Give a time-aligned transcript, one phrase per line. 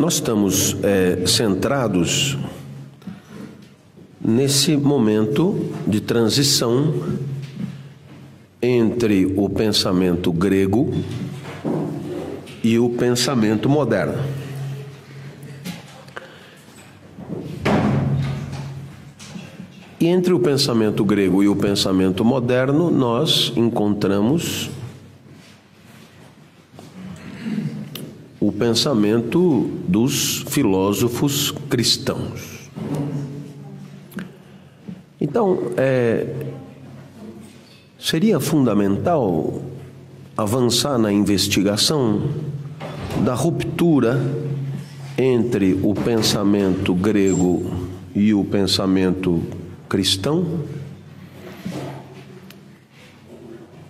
[0.00, 2.38] Nós estamos é, centrados
[4.18, 6.94] nesse momento de transição
[8.62, 10.90] entre o pensamento grego
[12.64, 14.18] e o pensamento moderno.
[20.00, 24.70] E entre o pensamento grego e o pensamento moderno, nós encontramos
[28.60, 32.70] pensamento dos filósofos cristãos.
[35.18, 36.26] Então, é,
[37.98, 39.62] seria fundamental
[40.36, 42.20] avançar na investigação
[43.24, 44.20] da ruptura
[45.16, 47.64] entre o pensamento grego
[48.14, 49.42] e o pensamento
[49.88, 50.44] cristão.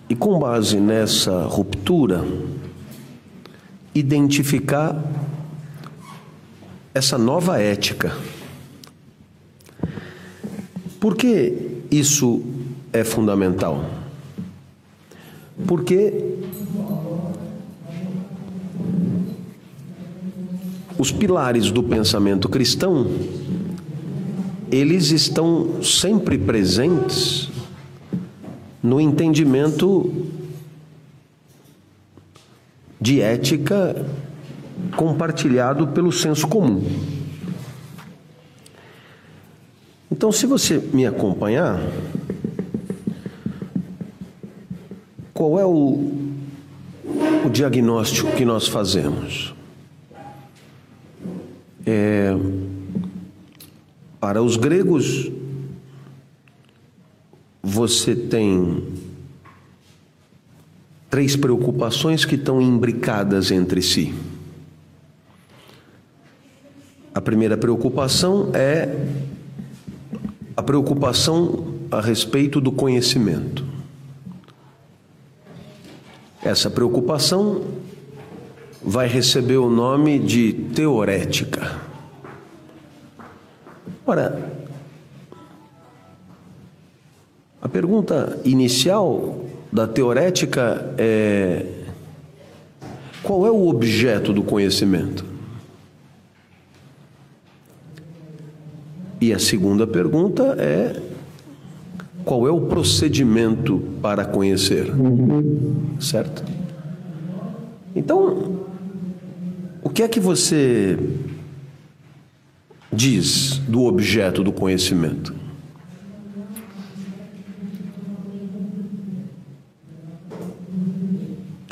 [0.07, 2.23] E com base nessa ruptura,
[3.93, 5.03] identificar
[6.93, 8.15] essa nova ética.
[10.99, 12.43] Por que isso
[12.93, 13.83] é fundamental?
[15.67, 16.13] Porque
[20.97, 23.07] os pilares do pensamento cristão
[24.71, 27.49] eles estão sempre presentes
[28.81, 30.09] no entendimento
[33.01, 34.05] de ética
[34.95, 36.83] compartilhado pelo senso comum.
[40.11, 41.81] Então, se você me acompanhar,
[45.33, 46.13] qual é o,
[47.43, 49.55] o diagnóstico que nós fazemos?
[51.83, 52.35] É,
[54.19, 55.31] para os gregos,
[57.63, 58.83] você tem
[61.11, 64.15] três preocupações que estão imbricadas entre si.
[67.13, 68.95] A primeira preocupação é
[70.55, 73.65] a preocupação a respeito do conhecimento.
[76.41, 77.61] Essa preocupação
[78.81, 81.81] vai receber o nome de teorética.
[84.07, 84.49] Ora,
[87.61, 91.65] a pergunta inicial da teorética é
[93.23, 95.23] qual é o objeto do conhecimento?
[99.19, 100.99] E a segunda pergunta é
[102.25, 104.91] qual é o procedimento para conhecer?
[105.99, 106.43] Certo?
[107.95, 108.65] Então,
[109.83, 110.97] o que é que você
[112.91, 115.40] diz do objeto do conhecimento?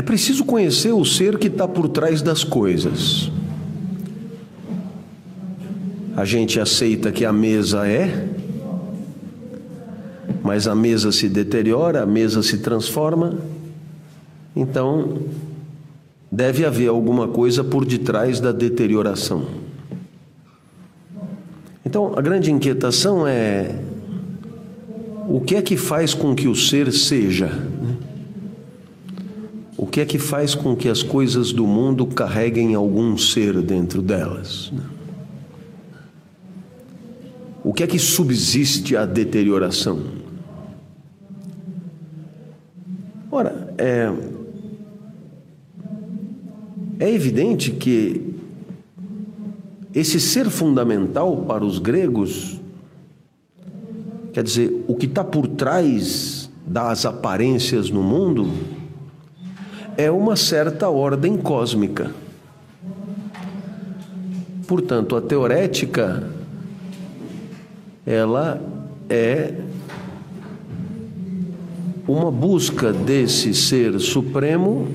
[0.10, 3.32] Preciso conhecer o ser que está por trás das coisas.
[6.18, 8.28] A gente aceita que a mesa é,
[10.42, 13.38] mas a mesa se deteriora, a mesa se transforma,
[14.56, 15.20] então
[16.32, 19.46] deve haver alguma coisa por detrás da deterioração.
[21.86, 23.76] Então a grande inquietação é
[25.28, 27.52] o que é que faz com que o ser seja?
[29.82, 34.02] O que é que faz com que as coisas do mundo carreguem algum ser dentro
[34.02, 34.74] delas?
[37.64, 40.02] O que é que subsiste à deterioração?
[43.32, 44.12] Ora, é,
[47.00, 48.36] é evidente que
[49.96, 52.60] esse ser fundamental para os gregos,
[54.34, 58.79] quer dizer, o que está por trás das aparências no mundo,
[60.00, 62.10] é uma certa ordem cósmica.
[64.66, 66.24] Portanto, a teorética
[68.06, 68.62] ela
[69.10, 69.56] é
[72.08, 74.88] uma busca desse ser supremo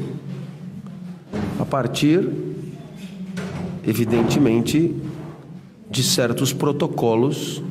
[1.61, 2.27] a partir,
[3.87, 4.97] evidentemente,
[5.91, 7.63] de certos protocolos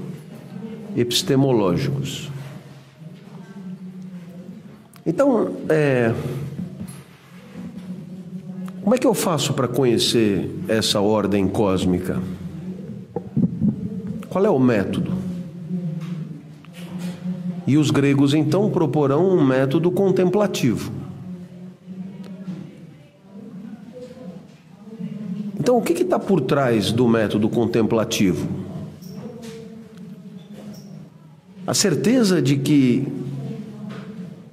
[0.96, 2.30] epistemológicos.
[5.04, 6.14] Então, é,
[8.84, 12.22] como é que eu faço para conhecer essa ordem cósmica?
[14.30, 15.14] Qual é o método?
[17.66, 20.92] E os gregos então proporão um método contemplativo.
[25.58, 28.50] Então, o que está por trás do método contemplativo?
[31.66, 33.08] A certeza de que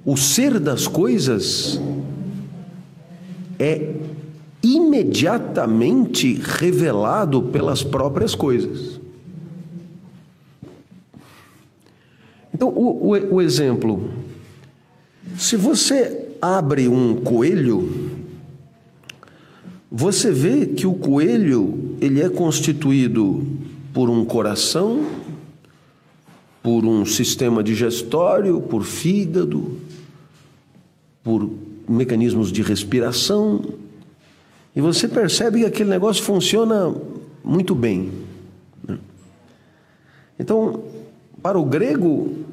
[0.05, 1.81] o ser das coisas
[3.59, 4.00] é
[4.63, 8.99] imediatamente revelado pelas próprias coisas.
[12.53, 14.09] Então, o, o, o exemplo:
[15.37, 18.11] se você abre um coelho,
[19.91, 23.45] você vê que o coelho ele é constituído
[23.93, 25.05] por um coração,
[26.61, 29.77] por um sistema digestório, por fígado,
[31.23, 31.49] por
[31.89, 33.61] mecanismos de respiração,
[34.75, 36.93] e você percebe que aquele negócio funciona
[37.43, 38.11] muito bem.
[38.87, 38.97] Né?
[40.39, 40.83] Então,
[41.41, 42.45] para o grego,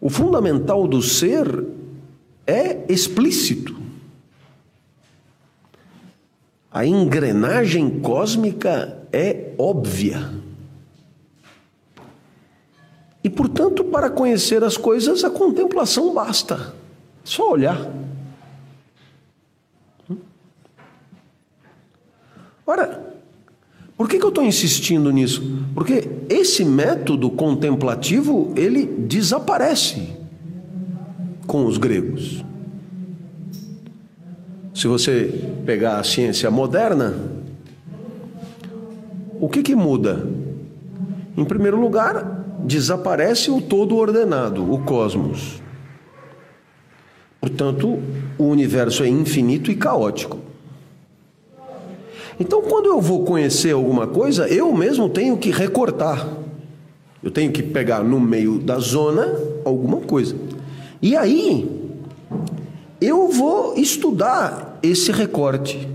[0.00, 1.46] o fundamental do ser
[2.46, 3.80] é explícito.
[6.70, 10.30] A engrenagem cósmica é óbvia.
[13.22, 16.74] E, portanto, para conhecer as coisas, a contemplação basta.
[17.22, 17.88] Só olhar.
[22.66, 23.14] Ora,
[23.96, 25.42] por que, que eu estou insistindo nisso?
[25.74, 30.08] Porque esse método contemplativo ele desaparece
[31.46, 32.44] com os gregos.
[34.74, 37.14] Se você pegar a ciência moderna,
[39.40, 40.26] o que, que muda?
[41.36, 45.60] Em primeiro lugar, desaparece o todo ordenado, o cosmos.
[47.40, 47.98] Portanto,
[48.38, 50.38] o universo é infinito e caótico.
[52.42, 56.26] Então, quando eu vou conhecer alguma coisa, eu mesmo tenho que recortar.
[57.22, 59.32] Eu tenho que pegar no meio da zona
[59.64, 60.34] alguma coisa.
[61.00, 61.70] E aí,
[63.00, 65.88] eu vou estudar esse recorte.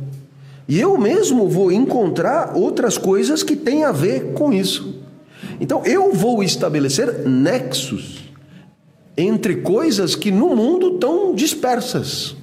[0.70, 5.02] E eu mesmo vou encontrar outras coisas que têm a ver com isso.
[5.60, 8.24] Então, eu vou estabelecer nexos
[9.18, 12.38] entre coisas que no mundo estão dispersas.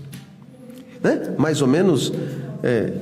[1.03, 1.35] Né?
[1.39, 2.13] Mais ou menos.
[2.63, 2.93] É,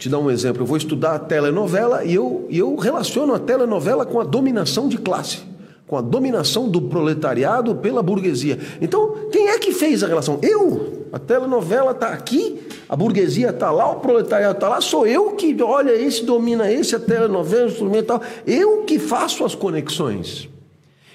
[0.00, 0.62] te dar um exemplo.
[0.62, 4.96] Eu vou estudar a telenovela e eu, eu relaciono a telenovela com a dominação de
[4.96, 5.40] classe,
[5.86, 8.58] com a dominação do proletariado pela burguesia.
[8.80, 10.38] Então, quem é que fez a relação?
[10.42, 10.98] Eu.
[11.12, 15.60] A telenovela está aqui, a burguesia está lá, o proletariado está lá, sou eu que,
[15.60, 18.22] olha, esse domina esse, a telenovela, o instrumental.
[18.46, 20.48] Eu que faço as conexões.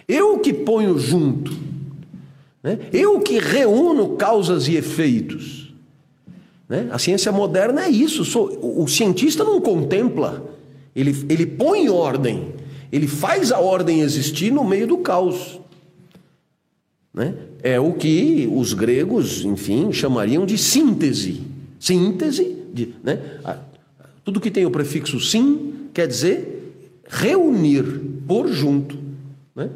[0.08, 1.52] Eu que ponho junto.
[2.62, 2.78] Né?
[2.94, 5.65] Eu que reúno causas e efeitos.
[6.68, 6.88] Né?
[6.92, 8.24] A ciência moderna é isso.
[8.62, 10.44] O cientista não contempla,
[10.96, 12.54] ele, ele põe ordem,
[12.92, 15.60] ele faz a ordem existir no meio do caos.
[17.14, 17.34] Né?
[17.62, 21.42] É o que os gregos, enfim, chamariam de síntese.
[21.80, 23.20] Síntese, de, né?
[24.24, 26.56] tudo que tem o prefixo sim quer dizer
[27.08, 27.84] reunir,
[28.28, 28.98] pôr junto,
[29.56, 29.70] né?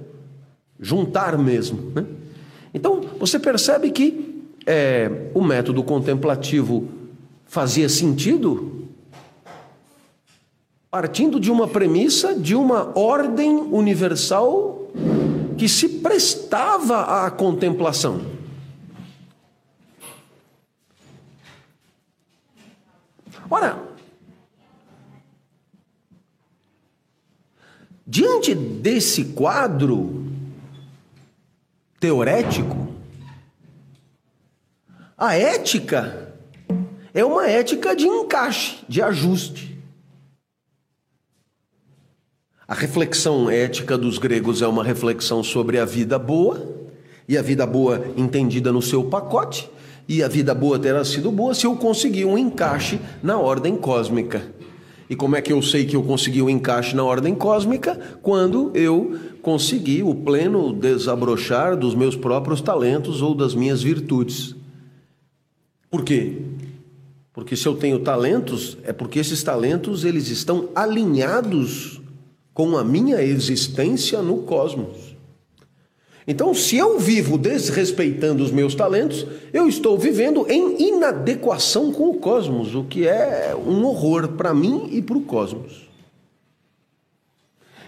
[0.80, 1.92] juntar mesmo.
[1.94, 2.06] Né?
[2.74, 4.29] Então, você percebe que
[4.72, 6.88] é, o método contemplativo
[7.48, 8.88] fazia sentido
[10.92, 14.92] partindo de uma premissa de uma ordem universal
[15.58, 18.22] que se prestava à contemplação.
[23.50, 23.82] Ora,
[28.06, 30.28] diante desse quadro
[32.00, 32.89] teorético,
[35.20, 36.34] a ética
[37.14, 39.78] é uma ética de encaixe, de ajuste.
[42.66, 46.66] A reflexão ética dos gregos é uma reflexão sobre a vida boa,
[47.28, 49.70] e a vida boa entendida no seu pacote,
[50.08, 54.42] e a vida boa terá sido boa se eu conseguir um encaixe na ordem cósmica.
[55.10, 58.00] E como é que eu sei que eu consegui o um encaixe na ordem cósmica?
[58.22, 64.59] Quando eu consegui o pleno desabrochar dos meus próprios talentos ou das minhas virtudes.
[65.90, 66.38] Por quê?
[67.34, 72.02] Porque se eu tenho talentos, é porque esses talentos eles estão alinhados
[72.54, 75.16] com a minha existência no cosmos.
[76.28, 82.16] Então, se eu vivo desrespeitando os meus talentos, eu estou vivendo em inadequação com o
[82.16, 85.90] cosmos, o que é um horror para mim e para o cosmos.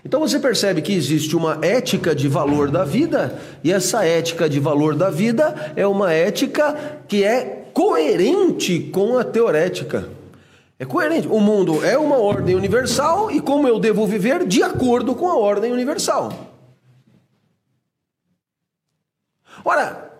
[0.03, 4.59] Então você percebe que existe uma ética de valor da vida, e essa ética de
[4.59, 10.09] valor da vida é uma ética que é coerente com a teorética.
[10.77, 11.27] É coerente.
[11.27, 15.37] O mundo é uma ordem universal e como eu devo viver de acordo com a
[15.37, 16.33] ordem universal.
[19.63, 20.11] Ora,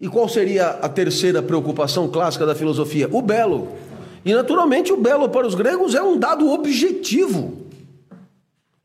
[0.00, 3.08] e qual seria a terceira preocupação clássica da filosofia?
[3.12, 3.76] O belo.
[4.24, 7.66] E naturalmente o belo para os gregos é um dado objetivo.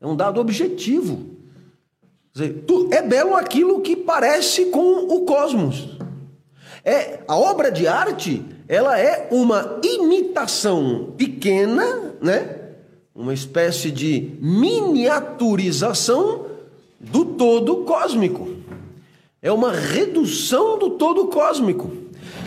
[0.00, 1.34] É um dado objetivo.
[2.32, 5.96] Dizer, é belo aquilo que parece com o cosmos.
[6.84, 12.58] É, a obra de arte ela é uma imitação pequena, né?
[13.14, 16.44] Uma espécie de miniaturização
[17.00, 18.50] do todo cósmico.
[19.40, 21.90] É uma redução do todo cósmico.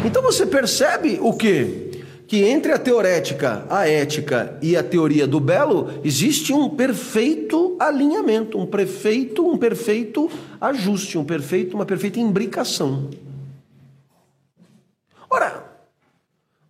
[0.05, 2.03] Então você percebe o que?
[2.27, 8.59] Que entre a teorética, a ética e a teoria do belo existe um perfeito alinhamento,
[8.59, 10.29] um perfeito, um perfeito
[10.59, 13.09] ajuste, um perfeito, uma perfeita imbricação.
[15.29, 15.65] Ora,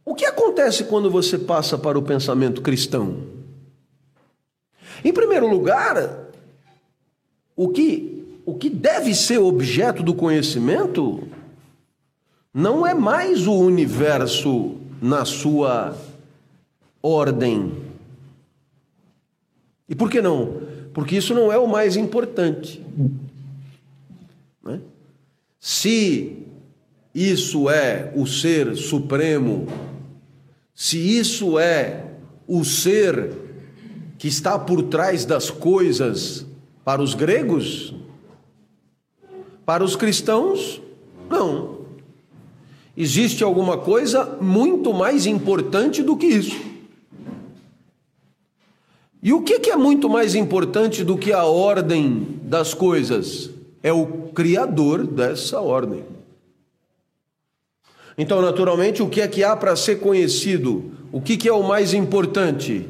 [0.04, 3.24] o que acontece quando você passa para o pensamento cristão?
[5.04, 6.30] Em primeiro lugar,
[7.56, 11.28] o que o que deve ser objeto do conhecimento
[12.54, 15.98] não é mais o universo na sua
[17.04, 17.74] ordem.
[19.90, 20.62] E por que não?
[20.94, 22.82] Porque isso não é o mais importante.
[24.64, 24.80] Né?
[25.60, 26.47] Se
[27.18, 29.66] isso é o ser supremo,
[30.76, 32.12] se isso é
[32.48, 33.34] o ser
[34.20, 36.46] que está por trás das coisas
[36.86, 37.92] para os gregos,
[39.66, 40.80] para os cristãos,
[41.28, 41.78] não.
[42.96, 46.62] Existe alguma coisa muito mais importante do que isso.
[49.24, 53.50] E o que é muito mais importante do que a ordem das coisas?
[53.82, 54.06] É o
[54.36, 56.17] Criador dessa ordem.
[58.18, 60.92] Então, naturalmente, o que é que há para ser conhecido?
[61.12, 62.88] O que é o mais importante?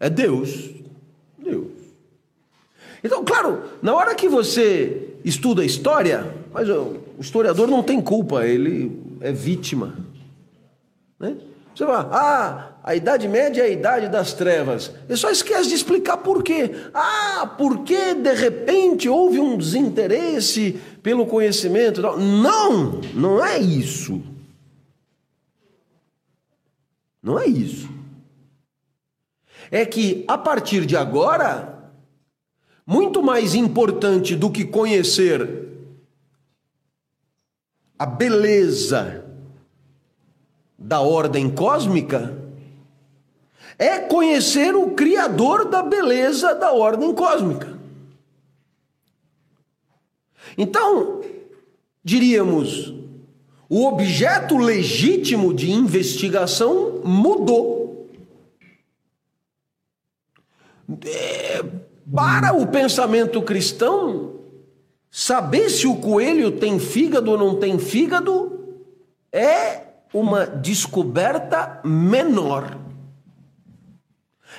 [0.00, 0.70] É Deus.
[1.38, 1.68] Deus.
[3.02, 9.00] Então, claro, na hora que você estuda história, mas o historiador não tem culpa, ele
[9.20, 9.94] é vítima.
[11.18, 11.36] Né?
[11.74, 14.90] Você fala, ah, a Idade Média é a Idade das Trevas.
[15.08, 16.72] Ele só esquece de explicar por quê.
[16.92, 22.02] Ah, porque de repente houve um desinteresse pelo conhecimento.
[22.02, 24.20] Não, não é isso.
[27.28, 27.90] Não é isso.
[29.70, 31.92] É que a partir de agora,
[32.86, 35.68] muito mais importante do que conhecer
[37.98, 39.26] a beleza
[40.78, 42.34] da ordem cósmica
[43.78, 47.78] é conhecer o Criador da beleza da ordem cósmica.
[50.56, 51.20] Então,
[52.02, 52.97] diríamos,
[53.68, 58.08] o objeto legítimo de investigação mudou.
[61.04, 61.62] É,
[62.14, 64.38] para o pensamento cristão,
[65.10, 68.76] Saber se o coelho tem fígado ou não tem fígado
[69.32, 69.82] é
[70.12, 72.78] uma descoberta menor.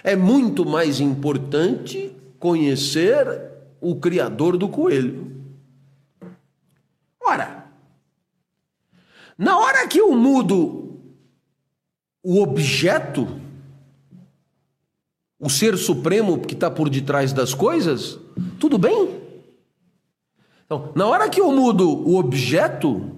[0.03, 5.31] É muito mais importante conhecer o criador do coelho.
[7.21, 7.58] Ora,
[9.39, 10.99] na hora que eu mudo
[12.21, 13.25] o objeto,
[15.39, 18.19] o ser supremo que está por detrás das coisas,
[18.59, 19.17] tudo bem?
[20.65, 23.15] Então, na hora que eu mudo o objeto,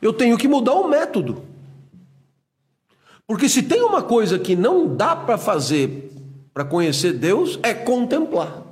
[0.00, 1.42] eu tenho que mudar o método.
[3.26, 6.12] Porque se tem uma coisa que não dá para fazer
[6.54, 8.69] para conhecer Deus, é contemplar.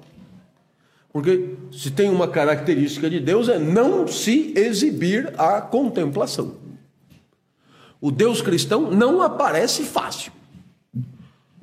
[1.13, 6.57] Porque se tem uma característica de Deus é não se exibir à contemplação.
[8.01, 10.33] O Deus cristão não aparece fácil.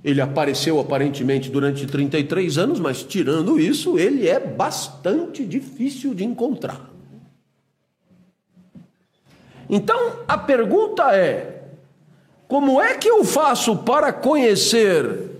[0.03, 6.91] Ele apareceu aparentemente durante 33 anos, mas tirando isso, ele é bastante difícil de encontrar.
[9.69, 11.63] Então a pergunta é:
[12.47, 15.31] como é que eu faço para conhecer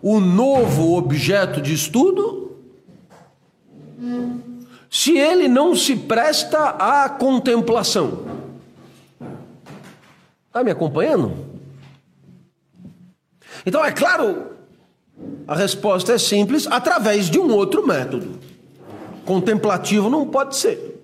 [0.00, 2.43] o novo objeto de estudo
[4.90, 8.24] se ele não se presta à contemplação?
[10.46, 11.32] Está me acompanhando?
[13.66, 14.50] Então, é claro,
[15.46, 18.38] a resposta é simples através de um outro método.
[19.24, 20.94] Contemplativo não pode ser.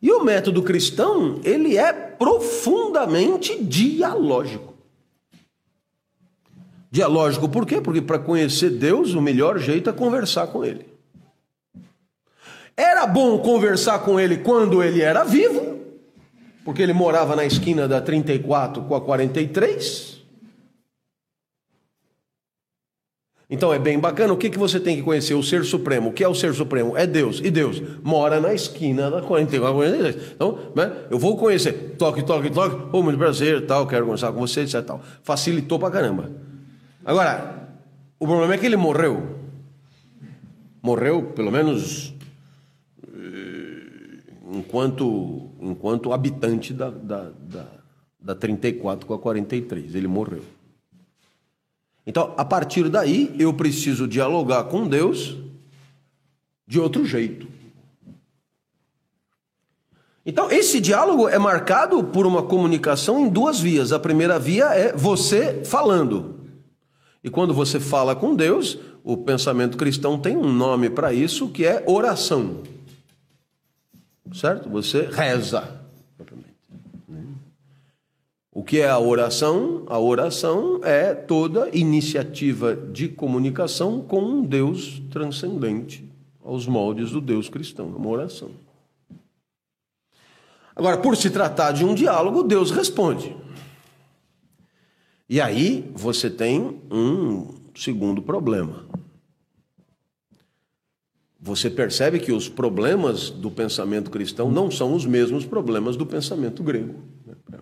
[0.00, 4.74] E o método cristão, ele é profundamente dialógico.
[6.90, 7.80] Dialógico por quê?
[7.80, 10.95] Porque para conhecer Deus, o melhor jeito é conversar com Ele.
[12.76, 15.78] Era bom conversar com Ele quando Ele era vivo,
[16.64, 20.16] porque Ele morava na esquina da 34 com a 43.
[23.48, 24.32] Então é bem bacana.
[24.32, 25.34] O que, que você tem que conhecer?
[25.34, 26.10] O Ser Supremo.
[26.10, 26.96] O que é o Ser Supremo?
[26.96, 27.40] É Deus.
[27.42, 30.32] E Deus mora na esquina da 44, 46.
[30.34, 31.94] Então, né, eu vou conhecer.
[31.96, 32.88] Toque, toque, toque.
[32.92, 33.86] Oh, muito prazer, tal.
[33.86, 34.82] Quero conversar com você, etc.
[34.82, 35.00] Tal.
[35.22, 36.30] Facilitou pra caramba.
[37.04, 37.68] Agora,
[38.18, 39.36] o problema é que ele morreu.
[40.82, 42.15] Morreu, pelo menos,
[44.52, 47.66] enquanto, enquanto habitante da, da, da,
[48.20, 49.94] da 34 com a 43.
[49.94, 50.42] Ele morreu.
[52.06, 55.36] Então, a partir daí, eu preciso dialogar com Deus
[56.66, 57.48] de outro jeito.
[60.24, 63.92] Então, esse diálogo é marcado por uma comunicação em duas vias.
[63.92, 66.40] A primeira via é você falando.
[67.22, 71.64] E quando você fala com Deus, o pensamento cristão tem um nome para isso, que
[71.64, 72.62] é oração.
[74.32, 74.68] Certo?
[74.68, 75.80] Você reza.
[78.52, 79.84] O que é a oração?
[79.86, 86.10] A oração é toda iniciativa de comunicação com um Deus transcendente
[86.42, 87.92] aos moldes do Deus cristão.
[87.94, 88.50] É uma oração.
[90.74, 93.36] Agora, por se tratar de um diálogo, Deus responde.
[95.28, 98.86] E aí você tem um segundo problema.
[101.46, 106.60] Você percebe que os problemas do pensamento cristão não são os mesmos problemas do pensamento
[106.60, 107.04] grego.
[107.24, 107.60] Né?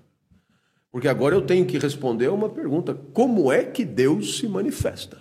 [0.90, 5.18] Porque agora eu tenho que responder a uma pergunta: como é que Deus se manifesta?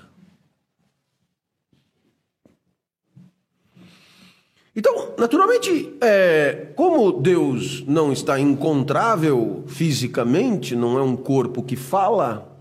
[4.74, 12.58] Então, naturalmente, é, como Deus não está encontrável fisicamente, não é um corpo que fala,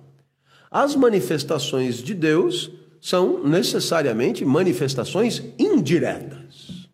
[0.69, 6.89] as manifestações de Deus são necessariamente manifestações indiretas.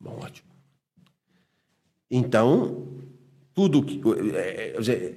[0.00, 0.48] Bom, ótimo.
[2.10, 2.88] Então,
[3.54, 4.02] tudo que.
[4.34, 5.14] É, é,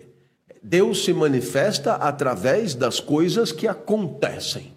[0.62, 4.72] Deus se manifesta através das coisas que acontecem.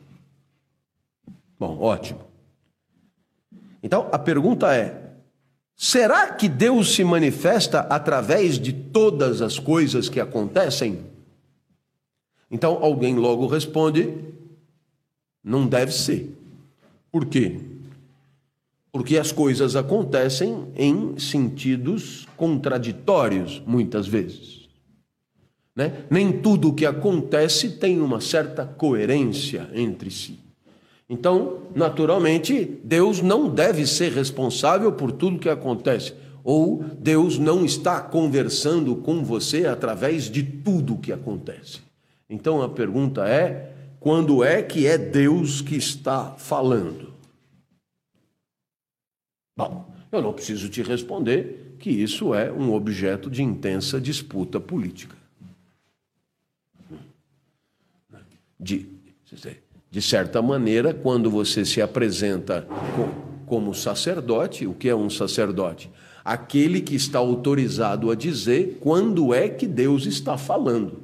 [1.59, 2.21] Bom, ótimo.
[3.83, 5.13] Então a pergunta é:
[5.77, 11.12] será que Deus se manifesta através de todas as coisas que acontecem?
[12.52, 14.12] Então alguém logo responde:
[15.42, 16.37] não deve ser.
[17.11, 17.59] Por quê?
[18.92, 24.68] Porque as coisas acontecem em sentidos contraditórios, muitas vezes.
[25.75, 26.04] Né?
[26.11, 30.38] Nem tudo o que acontece tem uma certa coerência entre si.
[31.08, 36.12] Então, naturalmente, Deus não deve ser responsável por tudo que acontece,
[36.45, 41.92] ou Deus não está conversando com você através de tudo que acontece.
[42.32, 47.12] Então a pergunta é: quando é que é Deus que está falando?
[49.54, 55.14] Bom, eu não preciso te responder que isso é um objeto de intensa disputa política.
[58.58, 58.86] De,
[59.90, 62.66] de certa maneira, quando você se apresenta
[63.45, 65.90] como sacerdote, o que é um sacerdote?
[66.25, 71.01] Aquele que está autorizado a dizer quando é que Deus está falando.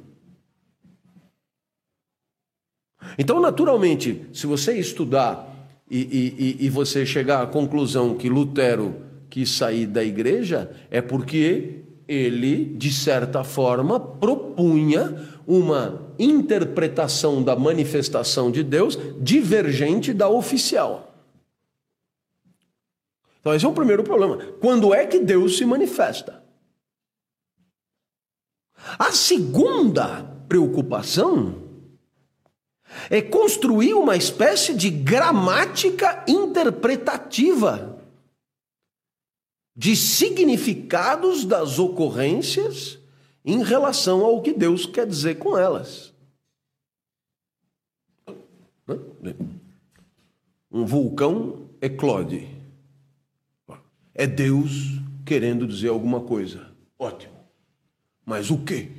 [3.17, 5.47] Então, naturalmente, se você estudar
[5.89, 8.95] e, e, e você chegar à conclusão que Lutero
[9.29, 18.51] quis sair da igreja, é porque ele, de certa forma, propunha uma interpretação da manifestação
[18.51, 21.13] de Deus divergente da oficial.
[23.39, 24.37] Então, esse é o primeiro problema.
[24.59, 26.43] Quando é que Deus se manifesta?
[28.97, 31.68] A segunda preocupação
[33.09, 37.99] é construir uma espécie de gramática interpretativa
[39.75, 42.99] de significados das ocorrências
[43.45, 46.13] em relação ao que Deus quer dizer com elas.
[50.71, 52.49] Um vulcão eclode.
[54.13, 56.75] É Deus querendo dizer alguma coisa.
[56.97, 57.39] Ótimo.
[58.25, 58.91] Mas o quê?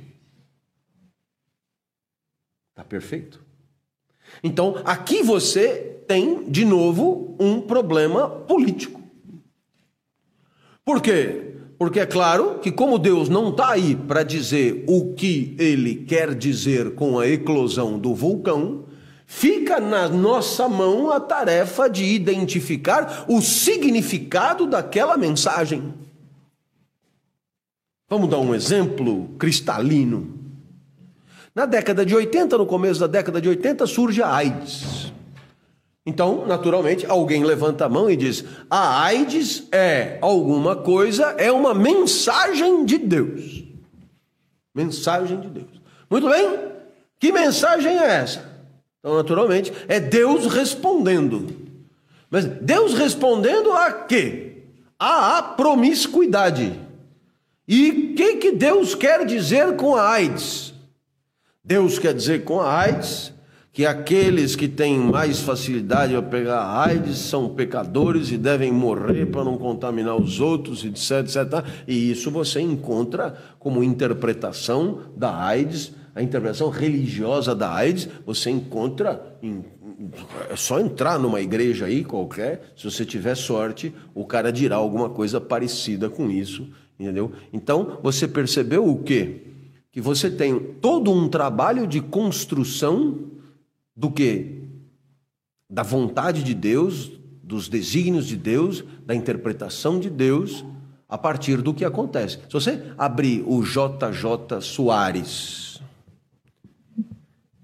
[2.71, 3.45] Está perfeito?
[4.43, 9.01] Então, aqui você tem, de novo, um problema político.
[10.83, 11.53] Por quê?
[11.77, 16.35] Porque é claro que, como Deus não está aí para dizer o que ele quer
[16.35, 18.85] dizer com a eclosão do vulcão,
[19.25, 25.93] fica na nossa mão a tarefa de identificar o significado daquela mensagem.
[28.09, 30.40] Vamos dar um exemplo cristalino.
[31.53, 35.11] Na década de 80, no começo da década de 80, surge a AIDS.
[36.05, 41.73] Então, naturalmente, alguém levanta a mão e diz: a AIDS é alguma coisa, é uma
[41.73, 43.63] mensagem de Deus.
[44.73, 45.81] Mensagem de Deus.
[46.09, 46.71] Muito bem?
[47.19, 48.49] Que mensagem é essa?
[48.99, 51.47] Então, naturalmente, é Deus respondendo.
[52.29, 54.63] Mas Deus respondendo a quê?
[54.97, 56.79] A promiscuidade.
[57.67, 60.70] E o que, que Deus quer dizer com a AIDS?
[61.63, 63.31] Deus quer dizer com a AIDS
[63.71, 69.45] que aqueles que têm mais facilidade a pegar AIDS são pecadores e devem morrer para
[69.45, 71.65] não contaminar os outros, etc, etc.
[71.87, 79.37] E isso você encontra como interpretação da AIDS, a interpretação religiosa da AIDS, você encontra
[79.41, 79.63] em,
[80.49, 85.09] é só entrar numa igreja aí qualquer, se você tiver sorte, o cara dirá alguma
[85.09, 86.67] coisa parecida com isso,
[86.99, 87.31] entendeu?
[87.53, 89.50] Então, você percebeu o quê?
[89.91, 93.19] Que você tem todo um trabalho de construção
[93.95, 94.63] do que?
[95.69, 97.11] Da vontade de Deus,
[97.43, 100.63] dos desígnios de Deus, da interpretação de Deus,
[101.09, 102.37] a partir do que acontece.
[102.37, 105.81] Se você abrir o JJ Soares,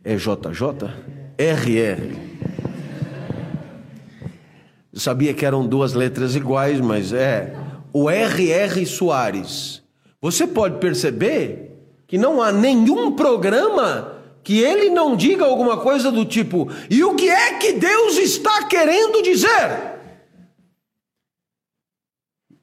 [0.03, 1.07] é JJ?
[1.37, 2.27] RR.
[4.91, 7.55] Eu sabia que eram duas letras iguais, mas é
[7.93, 9.83] o RR Soares.
[10.21, 11.66] Você pode perceber
[12.07, 17.15] que não há nenhum programa que ele não diga alguma coisa do tipo: e o
[17.15, 19.97] que é que Deus está querendo dizer?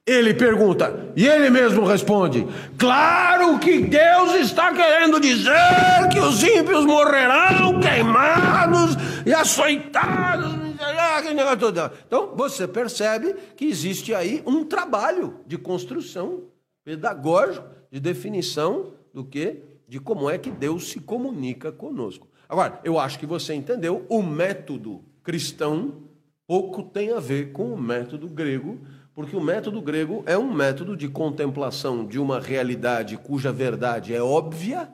[0.07, 6.83] Ele pergunta, e ele mesmo responde: Claro que Deus está querendo dizer que os ímpios
[6.85, 10.53] morrerão queimados e açoitados.
[12.07, 16.43] Então você percebe que existe aí um trabalho de construção
[16.83, 22.27] pedagógico, de definição do que de como é que Deus se comunica conosco.
[22.49, 25.93] Agora, eu acho que você entendeu, o método cristão
[26.45, 28.77] pouco tem a ver com o método grego,
[29.13, 34.21] porque o método grego é um método de contemplação de uma realidade cuja verdade é
[34.21, 34.89] óbvia,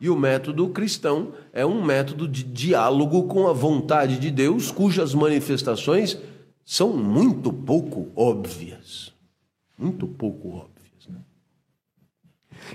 [0.00, 5.14] e o método cristão é um método de diálogo com a vontade de Deus, cujas
[5.14, 6.18] manifestações
[6.64, 9.12] são muito pouco óbvias.
[9.78, 10.79] Muito pouco óbvias.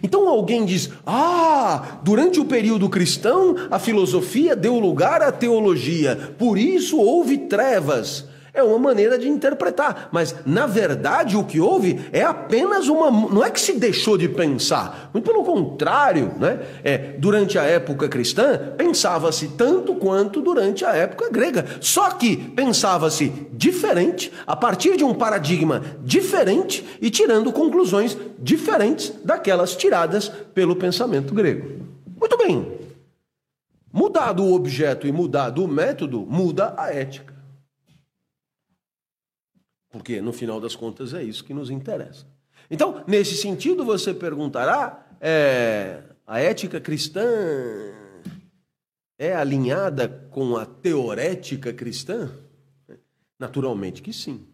[0.03, 6.57] Então alguém diz: ah, durante o período cristão, a filosofia deu lugar à teologia, por
[6.57, 8.25] isso houve trevas.
[8.55, 13.11] É uma maneira de interpretar, mas na verdade o que houve é apenas uma.
[13.11, 16.61] Não é que se deixou de pensar, muito pelo contrário, né?
[16.81, 21.65] É, durante a época cristã, pensava-se tanto quanto durante a época grega.
[21.81, 29.75] Só que pensava-se diferente, a partir de um paradigma diferente e tirando conclusões diferentes daquelas
[29.75, 31.83] tiradas pelo pensamento grego.
[32.17, 32.71] Muito bem.
[33.91, 37.34] Mudado o objeto e mudado o método, muda a ética.
[39.95, 42.27] Porque no final das contas é isso que nos interessa.
[42.69, 47.23] Então, nesse sentido, você perguntará: é, a ética cristã
[49.17, 52.29] é alinhada com a teorética cristã?
[53.39, 54.45] Naturalmente que sim.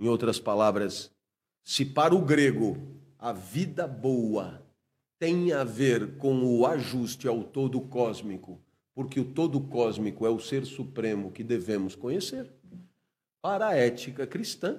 [0.00, 1.12] Em outras palavras,
[1.62, 2.76] se para o grego
[3.20, 4.66] a vida boa
[5.16, 8.60] tem a ver com o ajuste ao todo cósmico,
[8.96, 12.50] porque o todo cósmico é o ser supremo que devemos conhecer.
[13.42, 14.78] Para a ética cristã,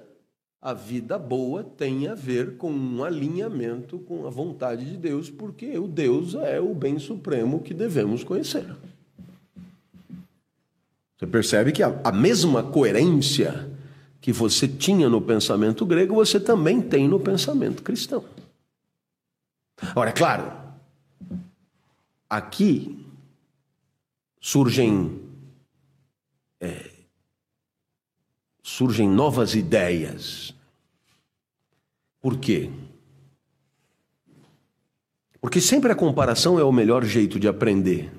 [0.60, 5.76] a vida boa tem a ver com um alinhamento com a vontade de Deus, porque
[5.76, 8.64] o Deus é o bem supremo que devemos conhecer.
[11.18, 13.68] Você percebe que a, mesma coerência
[14.20, 18.24] que você tinha no pensamento grego, você também tem no pensamento cristão.
[19.76, 20.52] Agora, é claro,
[22.30, 23.04] aqui
[24.40, 25.20] surgem
[26.60, 26.90] é,
[28.62, 30.54] surgem novas ideias.
[32.20, 32.70] Por quê?
[35.40, 38.12] Porque sempre a comparação é o melhor jeito de aprender.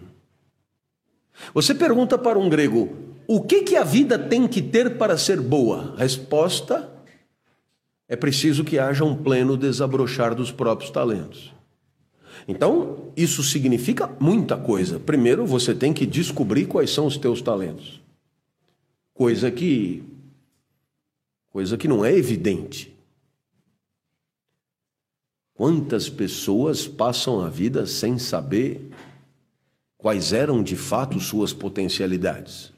[1.54, 2.90] Você pergunta para um grego:
[3.26, 5.96] o que, que a vida tem que ter para ser boa?
[5.98, 6.92] Resposta:
[8.10, 11.54] é preciso que haja um pleno desabrochar dos próprios talentos.
[12.46, 15.00] Então, isso significa muita coisa.
[15.00, 18.02] Primeiro, você tem que descobrir quais são os teus talentos.
[19.14, 20.04] Coisa que
[21.54, 22.92] coisa que não é evidente.
[25.54, 28.92] Quantas pessoas passam a vida sem saber
[29.96, 32.74] quais eram de fato suas potencialidades?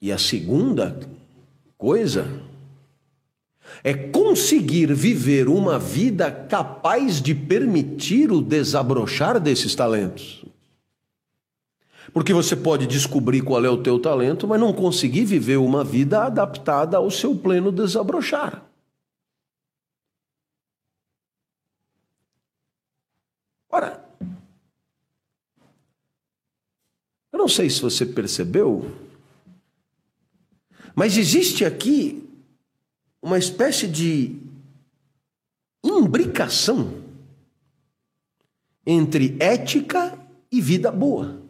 [0.00, 0.98] E a segunda
[1.76, 2.26] coisa
[3.82, 10.44] é conseguir viver uma vida capaz de permitir o desabrochar desses talentos.
[12.14, 16.22] Porque você pode descobrir qual é o teu talento, mas não conseguir viver uma vida
[16.22, 18.64] adaptada ao seu pleno desabrochar.
[23.68, 24.08] Ora,
[27.32, 28.96] eu não sei se você percebeu,
[30.94, 32.30] mas existe aqui
[33.20, 34.40] uma espécie de
[35.82, 37.02] imbricação
[38.86, 40.16] entre ética
[40.52, 41.43] e vida boa.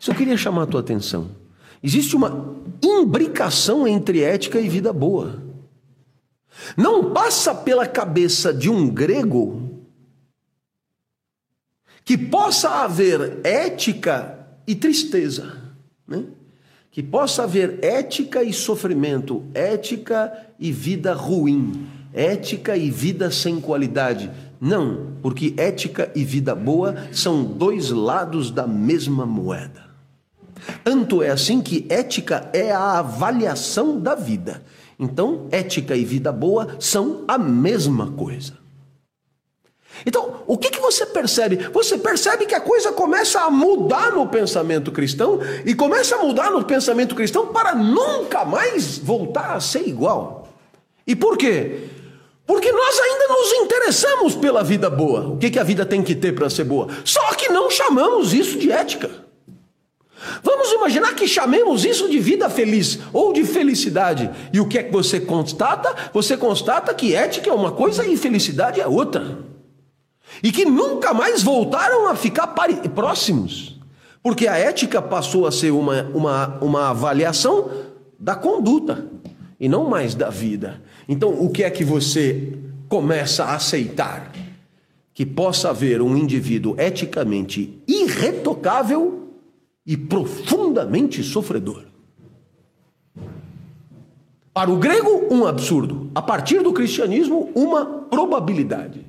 [0.00, 1.30] Isso eu queria chamar a tua atenção.
[1.82, 5.42] Existe uma imbricação entre ética e vida boa.
[6.74, 9.84] Não passa pela cabeça de um grego
[12.02, 15.58] que possa haver ética e tristeza,
[16.08, 16.24] né?
[16.90, 24.30] que possa haver ética e sofrimento, ética e vida ruim, ética e vida sem qualidade.
[24.58, 29.89] Não, porque ética e vida boa são dois lados da mesma moeda.
[30.84, 34.62] Tanto é assim que ética é a avaliação da vida.
[34.98, 38.60] Então, ética e vida boa são a mesma coisa.
[40.04, 41.56] Então, o que, que você percebe?
[41.72, 46.50] Você percebe que a coisa começa a mudar no pensamento cristão e começa a mudar
[46.50, 50.48] no pensamento cristão para nunca mais voltar a ser igual.
[51.06, 51.88] E por quê?
[52.46, 55.28] Porque nós ainda nos interessamos pela vida boa.
[55.28, 56.88] O que, que a vida tem que ter para ser boa?
[57.04, 59.10] Só que não chamamos isso de ética.
[60.42, 64.30] Vamos imaginar que chamemos isso de vida feliz ou de felicidade.
[64.52, 65.94] E o que é que você constata?
[66.12, 69.50] Você constata que ética é uma coisa e felicidade é outra
[70.42, 72.54] e que nunca mais voltaram a ficar
[72.94, 73.78] próximos,
[74.22, 77.70] porque a ética passou a ser uma, uma, uma avaliação
[78.18, 79.06] da conduta
[79.58, 80.80] e não mais da vida.
[81.08, 84.32] Então, o que é que você começa a aceitar?
[85.12, 89.19] Que possa haver um indivíduo eticamente irretocável
[89.86, 91.84] e profundamente sofredor.
[94.52, 96.10] Para o grego, um absurdo.
[96.14, 99.06] A partir do cristianismo, uma probabilidade.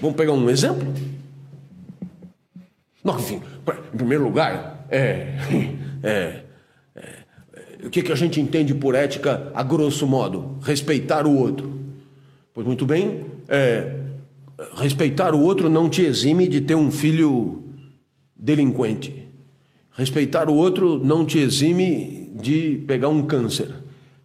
[0.00, 0.86] Vamos pegar um exemplo?
[3.02, 3.42] Não, enfim,
[3.92, 5.34] em primeiro lugar, é,
[6.02, 6.42] é,
[6.94, 7.18] é,
[7.84, 10.56] o que, que a gente entende por ética, a grosso modo?
[10.62, 11.80] Respeitar o outro.
[12.54, 13.96] Pois muito bem, é,
[14.76, 17.63] respeitar o outro não te exime de ter um filho
[18.44, 19.26] delinquente.
[19.92, 23.74] Respeitar o outro não te exime de pegar um câncer.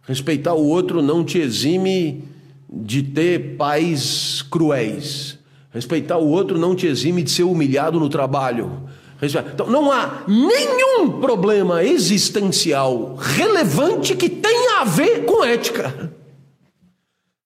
[0.02, 2.24] Respeitar o outro não te exime
[2.70, 5.38] de ter pais cruéis.
[5.72, 8.82] Respeitar o outro não te exime de ser humilhado no trabalho.
[9.22, 16.12] Então, não há nenhum problema existencial relevante que tenha a ver com ética.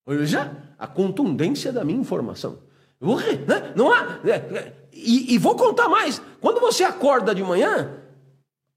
[0.06, 2.58] Veja a contundência da minha informação.
[3.00, 3.72] Né?
[3.76, 4.18] Não há.
[4.94, 6.20] E, e vou contar mais.
[6.40, 7.90] Quando você acorda de manhã,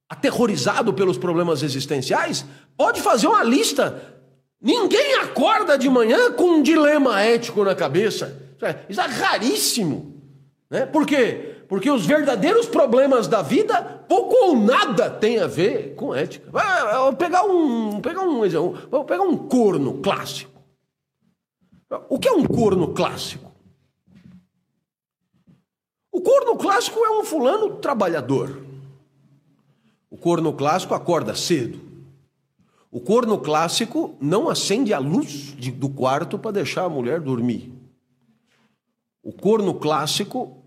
[0.09, 4.15] aterrorizado pelos problemas existenciais, pode fazer uma lista.
[4.61, 8.35] Ninguém acorda de manhã com um dilema ético na cabeça.
[8.61, 10.21] É, isso é raríssimo.
[10.69, 10.85] Né?
[10.85, 11.55] Por quê?
[11.67, 16.49] Porque os verdadeiros problemas da vida pouco ou nada tem a ver com ética.
[16.49, 20.57] Vou pegar um, pegar um exemplo, vou pegar um corno clássico.
[22.09, 23.46] O que é um corno clássico?
[26.27, 28.61] Corno clássico é um fulano trabalhador.
[30.09, 31.79] O corno clássico acorda cedo.
[32.91, 37.71] O corno clássico não acende a luz de, do quarto para deixar a mulher dormir.
[39.23, 40.61] O corno clássico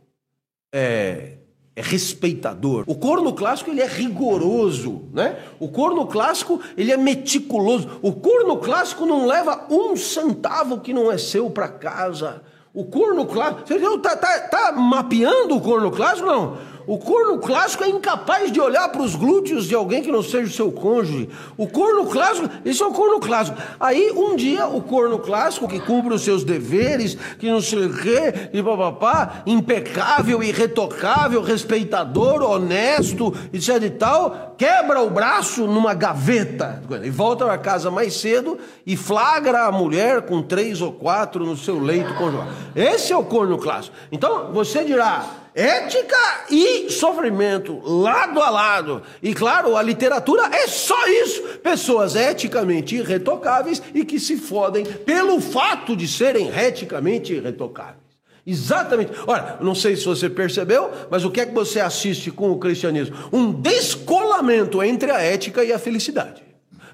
[0.73, 1.37] é,
[1.77, 2.85] é, respeitador.
[2.87, 5.44] O corno clássico ele é rigoroso, né?
[5.61, 8.01] O corno clássico ele é meticuloso.
[8.01, 12.42] O corno clássico não leva um centavo que não é seu para casa.
[12.72, 16.26] O corno clássico, você está tá, tá mapeando o corno clássico?
[16.26, 16.56] Não.
[16.90, 20.50] O corno clássico é incapaz de olhar para os glúteos de alguém que não seja
[20.50, 21.29] o seu cônjuge.
[21.57, 23.57] O corno clássico, esse é o corno clássico.
[23.79, 27.96] Aí um dia o corno clássico que cumpre os seus deveres, que não sei o
[27.96, 36.83] quê, e papapá, impecável, irretocável, respeitador, honesto, etc e tal, quebra o braço numa gaveta
[37.05, 41.57] e volta para casa mais cedo e flagra a mulher com três ou quatro no
[41.57, 42.48] seu leito conjugal.
[42.74, 43.94] Esse é o corno clássico.
[44.11, 49.02] Então você dirá, ética e sofrimento, lado a lado.
[49.22, 55.40] E claro, a literatura é só isso: pessoas eticamente irretocáveis e que se fodem pelo
[55.40, 58.10] fato de serem eticamente irretocáveis.
[58.46, 59.12] Exatamente.
[59.26, 62.58] Olha, não sei se você percebeu, mas o que é que você assiste com o
[62.58, 63.16] cristianismo?
[63.32, 66.42] Um descolamento entre a ética e a felicidade.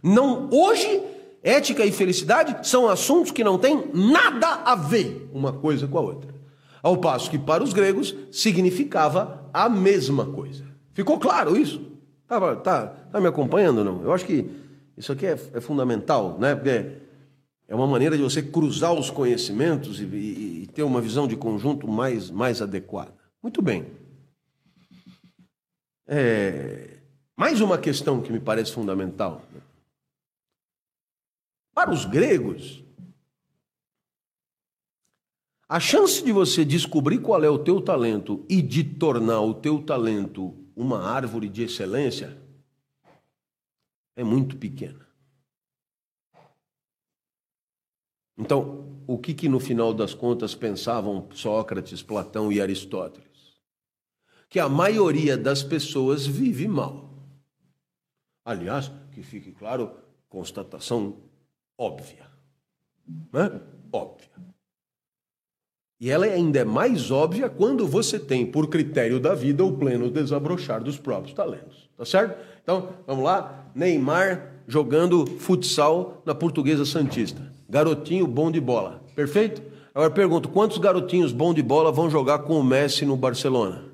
[0.03, 1.03] Não, hoje,
[1.43, 6.03] ética e felicidade são assuntos que não têm nada a ver uma coisa com a
[6.03, 6.36] outra.
[6.87, 10.65] Ao passo que para os gregos significava a mesma coisa.
[10.93, 11.85] Ficou claro isso?
[12.29, 14.05] Tá, tá, tá me acompanhando não?
[14.05, 14.49] Eu acho que
[14.97, 16.55] isso aqui é, é fundamental, né?
[16.55, 16.93] Porque
[17.67, 21.35] é uma maneira de você cruzar os conhecimentos e, e, e ter uma visão de
[21.35, 23.17] conjunto mais, mais adequada.
[23.43, 23.85] Muito bem.
[26.07, 26.99] É,
[27.37, 29.43] mais uma questão que me parece fundamental.
[31.75, 32.86] Para os gregos,
[35.69, 39.83] A chance de você descobrir qual é o teu talento e de tornar o teu
[39.83, 42.41] talento uma árvore de excelência
[44.15, 45.05] é muito pequena.
[48.39, 53.57] Então, o que, que no final das contas pensavam Sócrates, Platão e Aristóteles?
[54.49, 57.11] Que a maioria das pessoas vive mal.
[58.45, 59.99] Aliás, que fique claro,
[60.29, 61.17] constatação
[61.77, 62.31] óbvia.
[63.33, 63.61] Né?
[63.93, 64.31] Óbvia.
[65.99, 70.11] E ela ainda é mais óbvia quando você tem, por critério da vida, o pleno
[70.11, 71.89] desabrochar dos próprios talentos.
[71.97, 72.39] Tá certo?
[72.63, 73.71] Então, vamos lá.
[73.75, 77.53] Neymar jogando futsal na Portuguesa Santista.
[77.69, 79.03] Garotinho bom de bola.
[79.15, 79.63] Perfeito?
[79.95, 83.85] Agora pergunto: quantos garotinhos bom de bola vão jogar com o Messi no Barcelona?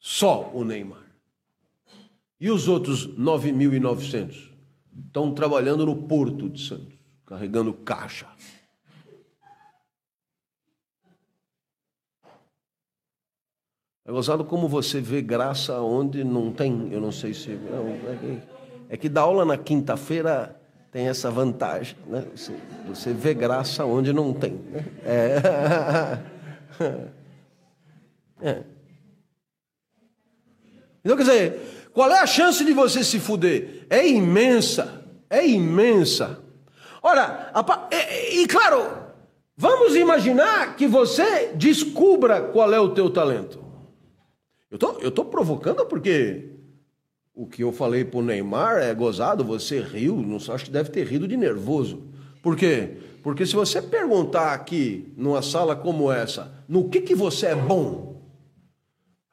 [0.00, 1.04] Só o Neymar.
[2.40, 4.50] E os outros 9.900?
[5.06, 6.94] Estão trabalhando no Porto de Santos,
[7.26, 8.26] carregando caixa.
[14.06, 16.88] É gozado como você vê graça onde não tem.
[16.90, 17.50] Eu não sei se.
[17.50, 18.38] Não, é, que,
[18.88, 20.56] é que dar aula na quinta-feira
[20.90, 21.96] tem essa vantagem.
[22.06, 22.24] Né?
[22.34, 22.54] Você,
[22.86, 24.52] você vê graça onde não tem.
[24.52, 24.84] Né?
[25.04, 25.42] É.
[28.48, 28.62] é.
[31.04, 33.86] Então, quer dizer, qual é a chance de você se fuder?
[33.90, 35.04] É imensa.
[35.28, 36.40] É imensa.
[37.02, 37.52] Ora,
[37.90, 38.90] e, e claro,
[39.56, 43.69] vamos imaginar que você descubra qual é o teu talento.
[44.70, 46.50] Eu tô, eu tô provocando porque
[47.34, 51.06] o que eu falei pro Neymar é gozado, você riu, não acho que deve ter
[51.06, 52.02] rido de nervoso.
[52.42, 52.98] Por quê?
[53.22, 58.22] Porque se você perguntar aqui, numa sala como essa, no que, que você é bom,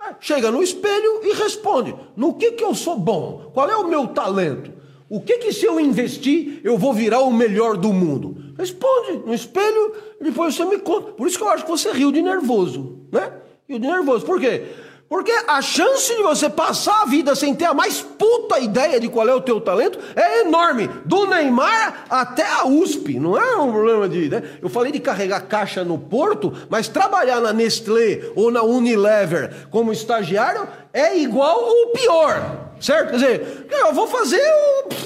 [0.01, 3.51] é, chega no espelho e responde: no que, que eu sou bom?
[3.53, 4.71] Qual é o meu talento?
[5.09, 8.53] O que, que se eu investir, eu vou virar o melhor do mundo?
[8.57, 11.13] Responde no espelho e depois você me conta.
[11.13, 13.31] Por isso que eu acho que você riu de nervoso, né?
[13.69, 14.25] Riu de nervoso.
[14.25, 14.65] Por quê?
[15.09, 19.07] Porque a chance de você passar a vida sem ter a mais puta ideia de
[19.07, 20.89] qual é o teu talento é enorme.
[21.05, 23.17] Do Neymar até a USP.
[23.17, 24.29] Não é um problema de.
[24.29, 24.57] Né?
[24.61, 29.93] Eu falei de carregar caixa no porto, mas trabalhar na Nestlé ou na Unilever como
[29.93, 32.67] estagiário é igual ou pior.
[32.79, 33.11] Certo?
[33.11, 34.43] Quer dizer, eu vou fazer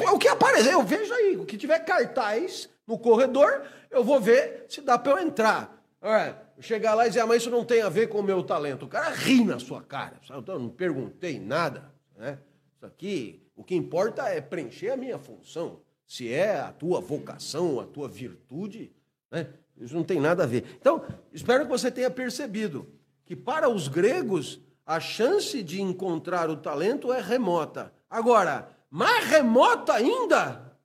[0.09, 0.73] o, o que aparecer.
[0.73, 3.61] Eu vejo aí, o que tiver cartaz no corredor,
[3.91, 5.77] eu vou ver se dá para eu entrar.
[6.01, 8.43] Alright chegar lá e dizer, ah, mas isso não tem a ver com o meu
[8.43, 8.85] talento.
[8.85, 10.19] O cara ri na sua cara.
[10.29, 11.91] Eu não perguntei nada.
[12.15, 12.37] Né?
[12.75, 15.81] Isso aqui, o que importa é preencher a minha função.
[16.05, 18.91] Se é a tua vocação, a tua virtude,
[19.31, 19.47] né?
[19.79, 20.65] isso não tem nada a ver.
[20.79, 22.87] Então, espero que você tenha percebido
[23.25, 27.93] que para os gregos a chance de encontrar o talento é remota.
[28.09, 30.77] Agora, mais remota ainda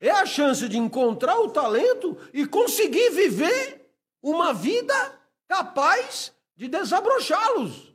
[0.00, 3.88] é a chance de encontrar o talento e conseguir viver
[4.20, 4.94] uma vida
[5.52, 7.94] capaz de desabrochá-los.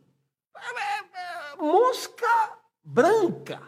[0.55, 3.59] É, é, é, mosca branca.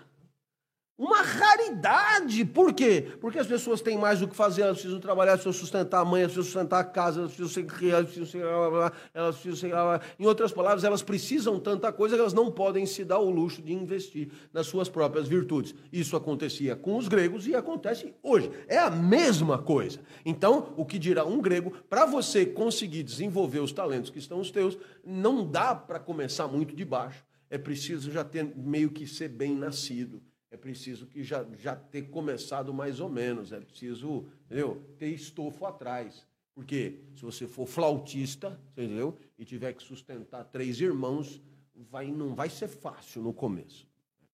[1.00, 2.44] Uma raridade.
[2.44, 3.08] Por quê?
[3.22, 6.04] Porque as pessoas têm mais o que fazer, elas precisam trabalhar, elas precisam sustentar a
[6.04, 10.02] mãe, elas precisam sustentar a casa, elas precisam ser elas precisam ser, elas precisam ser,
[10.20, 13.62] Em outras palavras, elas precisam tanta coisa que elas não podem se dar o luxo
[13.62, 15.74] de investir nas suas próprias virtudes.
[15.90, 18.52] Isso acontecia com os gregos e acontece hoje.
[18.68, 20.02] É a mesma coisa.
[20.26, 24.52] Então, o que dirá um grego, para você conseguir desenvolver os talentos que estão os
[24.52, 27.24] teus, não dá para começar muito de baixo.
[27.50, 32.10] É preciso já ter meio que ser bem nascido é preciso que já, já ter
[32.10, 34.84] começado mais ou menos, é preciso entendeu?
[34.98, 36.28] ter estofo atrás.
[36.54, 39.18] Porque se você for flautista, entendeu?
[39.38, 41.42] E tiver que sustentar três irmãos,
[41.74, 43.88] vai, não vai ser fácil no começo.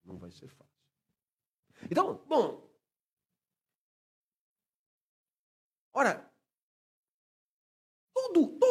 [0.04, 0.74] Não vai ser fácil.
[1.90, 2.66] Então, bom.
[5.94, 6.32] Ora,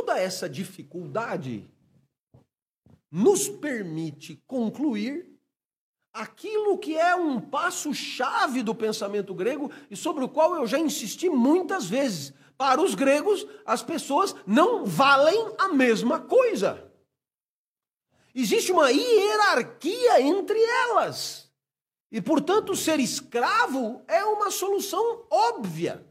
[0.04, 1.68] toda essa dificuldade
[3.10, 5.33] nos permite concluir
[6.14, 11.28] aquilo que é um passo-chave do pensamento grego e sobre o qual eu já insisti
[11.28, 12.32] muitas vezes.
[12.56, 16.88] Para os gregos, as pessoas não valem a mesma coisa.
[18.32, 21.50] Existe uma hierarquia entre elas.
[22.12, 26.06] E, portanto, ser escravo é uma solução óbvia.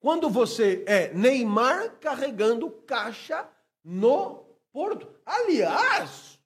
[0.00, 3.48] Quando você é Neymar carregando caixa
[3.84, 5.08] no porto.
[5.24, 6.40] Aliás,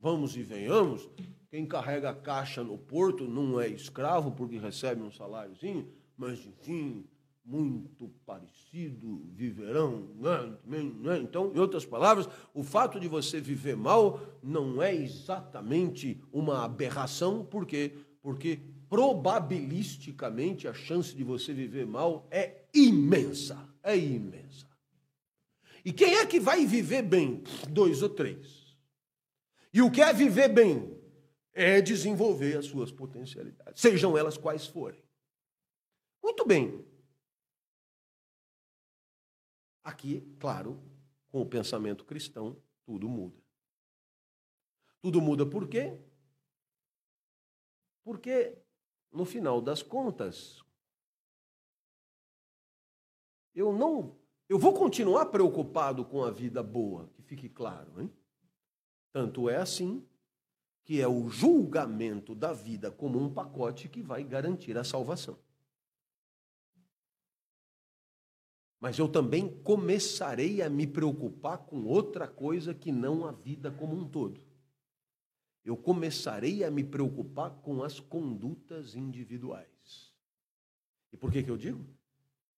[0.00, 1.08] vamos e venhamos,
[1.54, 7.06] quem carrega caixa no porto não é escravo porque recebe um saláriozinho, mas enfim,
[7.44, 10.08] muito parecido, viverão.
[10.16, 10.56] Né?
[10.66, 11.18] né?
[11.18, 17.44] Então, em outras palavras, o fato de você viver mal não é exatamente uma aberração,
[17.44, 17.92] por quê?
[18.20, 23.56] Porque probabilisticamente a chance de você viver mal é imensa.
[23.80, 24.66] É imensa.
[25.84, 27.44] E quem é que vai viver bem?
[27.68, 28.76] Dois ou três.
[29.72, 30.93] E o que é viver bem?
[31.54, 35.00] É desenvolver as suas potencialidades, sejam elas quais forem.
[36.20, 36.84] Muito bem.
[39.84, 40.82] Aqui, claro,
[41.28, 43.40] com o pensamento cristão, tudo muda.
[45.00, 45.96] Tudo muda por quê?
[48.02, 48.58] Porque,
[49.12, 50.60] no final das contas,
[53.54, 54.18] eu não.
[54.48, 58.12] Eu vou continuar preocupado com a vida boa, que fique claro, hein?
[59.12, 60.06] Tanto é assim
[60.84, 65.38] que é o julgamento da vida como um pacote que vai garantir a salvação.
[68.78, 73.96] Mas eu também começarei a me preocupar com outra coisa que não a vida como
[73.96, 74.42] um todo.
[75.64, 80.12] Eu começarei a me preocupar com as condutas individuais.
[81.10, 81.82] E por que, que eu digo?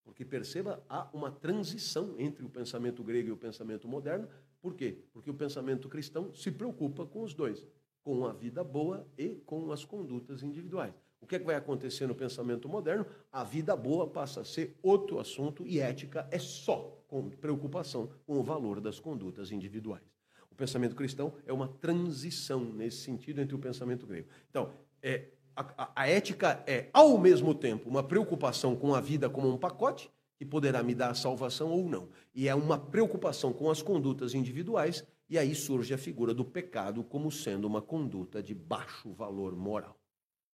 [0.03, 4.29] Porque perceba, há uma transição entre o pensamento grego e o pensamento moderno.
[4.61, 5.05] Por quê?
[5.12, 7.64] Porque o pensamento cristão se preocupa com os dois,
[8.07, 10.94] com a vida boa e com as condutas individuais.
[11.20, 13.04] O que, é que vai acontecer no pensamento moderno?
[13.32, 18.38] A vida boa passa a ser outro assunto e ética é só com preocupação com
[18.38, 20.04] o valor das condutas individuais.
[20.52, 24.28] O pensamento cristão é uma transição nesse sentido entre o pensamento grego.
[24.48, 24.70] Então,
[25.02, 29.59] é, a, a, ética é, ao mesmo tempo, uma preocupação com a vida como um
[29.59, 32.09] pacote, que poderá me dar a salvação ou não.
[32.32, 37.03] E é uma preocupação com as condutas individuais, e aí surge a figura do pecado
[37.03, 39.99] como sendo uma conduta de baixo valor moral.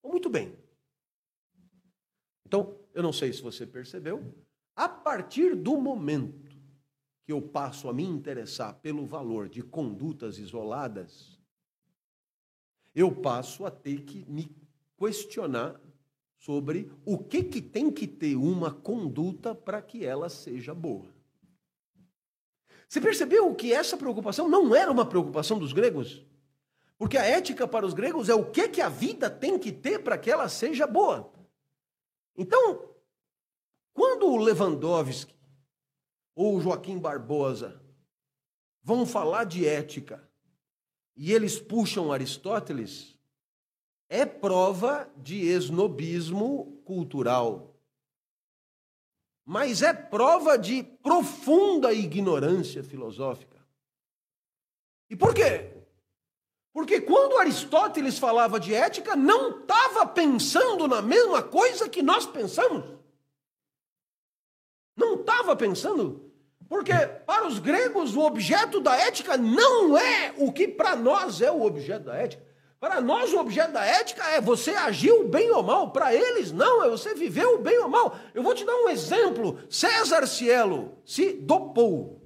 [0.03, 0.57] Muito bem.
[2.45, 4.33] Então, eu não sei se você percebeu,
[4.75, 6.55] a partir do momento
[7.25, 11.37] que eu passo a me interessar pelo valor de condutas isoladas,
[12.95, 14.49] eu passo a ter que me
[14.97, 15.79] questionar
[16.37, 21.16] sobre o que, que tem que ter uma conduta para que ela seja boa.
[22.87, 26.25] Você percebeu que essa preocupação não era uma preocupação dos gregos?
[26.97, 29.99] Porque a ética para os gregos é o que, que a vida tem que ter
[29.99, 31.31] para que ela seja boa.
[32.35, 32.89] Então,
[33.93, 35.35] quando o Lewandowski
[36.35, 37.81] ou o Joaquim Barbosa
[38.81, 40.27] vão falar de ética
[41.15, 43.17] e eles puxam Aristóteles,
[44.09, 47.76] é prova de esnobismo cultural.
[49.49, 53.57] Mas é prova de profunda ignorância filosófica.
[55.09, 55.71] E por quê?
[56.73, 62.83] Porque quando Aristóteles falava de ética, não estava pensando na mesma coisa que nós pensamos.
[64.97, 66.29] Não estava pensando.
[66.67, 66.91] Porque
[67.25, 71.63] para os gregos o objeto da ética não é o que para nós é o
[71.63, 72.45] objeto da ética.
[72.79, 75.91] Para nós o objeto da ética é você agiu bem ou mal.
[75.91, 78.15] Para eles não, é você viveu bem ou mal.
[78.33, 79.59] Eu vou te dar um exemplo.
[79.69, 82.21] César Cielo se dopou.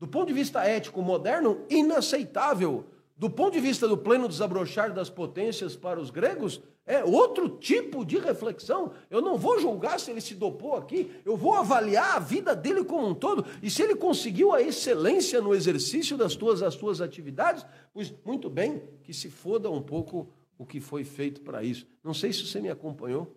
[0.00, 2.84] Do ponto de vista ético moderno, inaceitável
[3.16, 8.04] do ponto de vista do pleno desabrochar das potências para os gregos, é outro tipo
[8.04, 8.92] de reflexão.
[9.10, 12.84] Eu não vou julgar se ele se dopou aqui, eu vou avaliar a vida dele
[12.84, 13.44] como um todo.
[13.62, 18.50] E se ele conseguiu a excelência no exercício das tuas, as tuas atividades, pois muito
[18.50, 21.86] bem, que se foda um pouco o que foi feito para isso.
[22.04, 23.34] Não sei se você me acompanhou.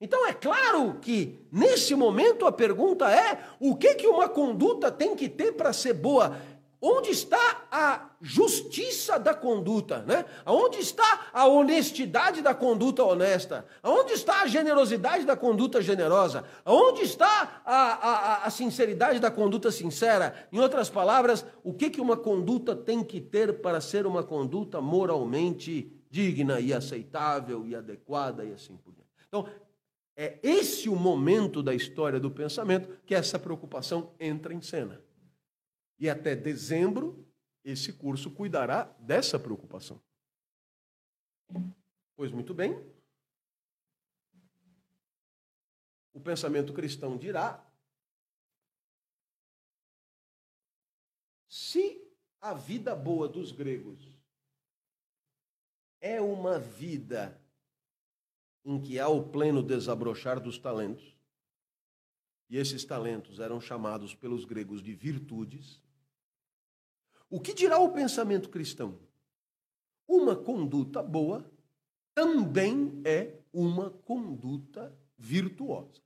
[0.00, 5.14] Então é claro que nesse momento a pergunta é: o que que uma conduta tem
[5.14, 6.40] que ter para ser boa?
[6.82, 10.24] Onde está a justiça da conduta, né?
[10.46, 13.66] Onde está a honestidade da conduta honesta?
[13.82, 16.42] Onde está a generosidade da conduta generosa?
[16.64, 20.48] Onde está a, a, a sinceridade da conduta sincera?
[20.50, 24.80] Em outras palavras, o que, que uma conduta tem que ter para ser uma conduta
[24.80, 29.10] moralmente digna e aceitável e adequada e assim por diante?
[29.28, 29.46] Então,
[30.16, 34.98] é esse o momento da história do pensamento que essa preocupação entra em cena.
[36.00, 37.30] E até dezembro,
[37.62, 40.02] esse curso cuidará dessa preocupação.
[42.16, 42.74] Pois muito bem.
[46.14, 47.62] O pensamento cristão dirá:
[51.46, 52.02] se
[52.40, 54.18] a vida boa dos gregos
[56.00, 57.38] é uma vida
[58.64, 61.14] em que há o pleno desabrochar dos talentos,
[62.48, 65.80] e esses talentos eram chamados pelos gregos de virtudes,
[67.30, 68.98] o que dirá o pensamento cristão?
[70.06, 71.48] Uma conduta boa
[72.12, 76.02] também é uma conduta virtuosa.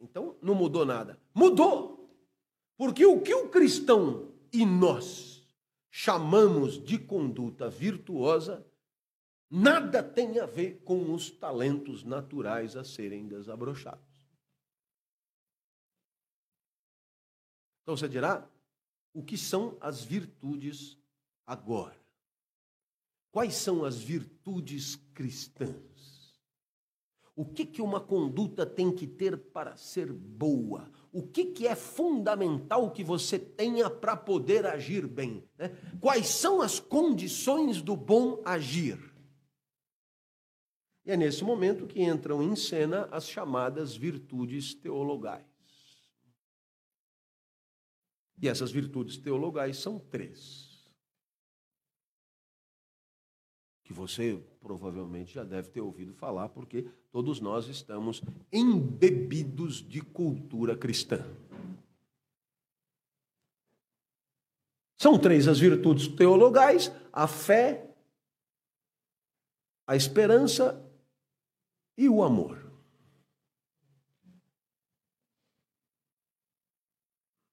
[0.00, 1.18] Então, não mudou nada.
[1.32, 2.10] Mudou!
[2.76, 5.46] Porque o que o cristão e nós
[5.88, 8.66] chamamos de conduta virtuosa
[9.48, 14.11] nada tem a ver com os talentos naturais a serem desabrochados.
[17.82, 18.48] Então você dirá:
[19.12, 20.98] o que são as virtudes
[21.46, 22.00] agora?
[23.30, 26.02] Quais são as virtudes cristãs?
[27.34, 30.90] O que, que uma conduta tem que ter para ser boa?
[31.10, 35.42] O que, que é fundamental que você tenha para poder agir bem?
[35.56, 35.70] Né?
[35.98, 38.98] Quais são as condições do bom agir?
[41.04, 45.51] E é nesse momento que entram em cena as chamadas virtudes teologais.
[48.42, 50.84] E essas virtudes teologais são três.
[53.84, 58.20] Que você provavelmente já deve ter ouvido falar, porque todos nós estamos
[58.52, 61.24] embebidos de cultura cristã.
[64.98, 67.94] São três as virtudes teologais: a fé,
[69.86, 70.84] a esperança
[71.96, 72.61] e o amor.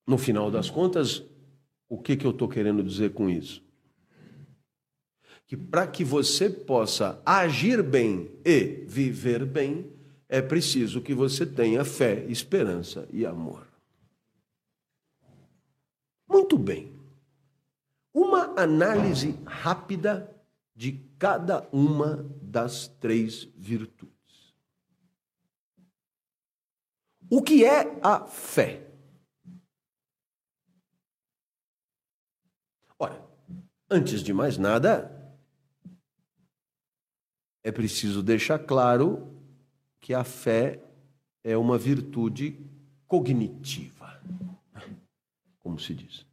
[0.09, 1.23] No final das contas,
[1.87, 3.63] o que, que eu estou querendo dizer com isso?
[5.45, 9.85] Que para que você possa agir bem e viver bem,
[10.27, 13.67] é preciso que você tenha fé, esperança e amor.
[16.27, 16.91] Muito bem.
[18.11, 20.35] Uma análise rápida
[20.75, 24.55] de cada uma das três virtudes.
[27.29, 28.88] O que é a fé?
[32.99, 33.25] Ora,
[33.89, 35.33] antes de mais nada,
[37.63, 39.33] é preciso deixar claro
[40.01, 40.83] que a fé
[41.43, 42.59] é uma virtude
[43.07, 44.21] cognitiva,
[45.59, 46.25] como se diz.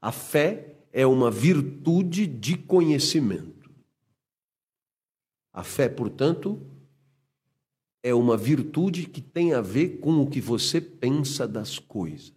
[0.00, 3.70] A fé é uma virtude de conhecimento.
[5.52, 6.66] A fé, portanto,
[8.02, 12.32] é uma virtude que tem a ver com o que você pensa das coisas.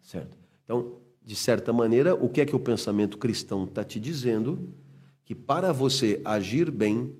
[0.00, 0.41] Certo?
[0.72, 4.72] Então, de certa maneira, o que é que o pensamento cristão está te dizendo?
[5.22, 7.14] Que para você agir bem,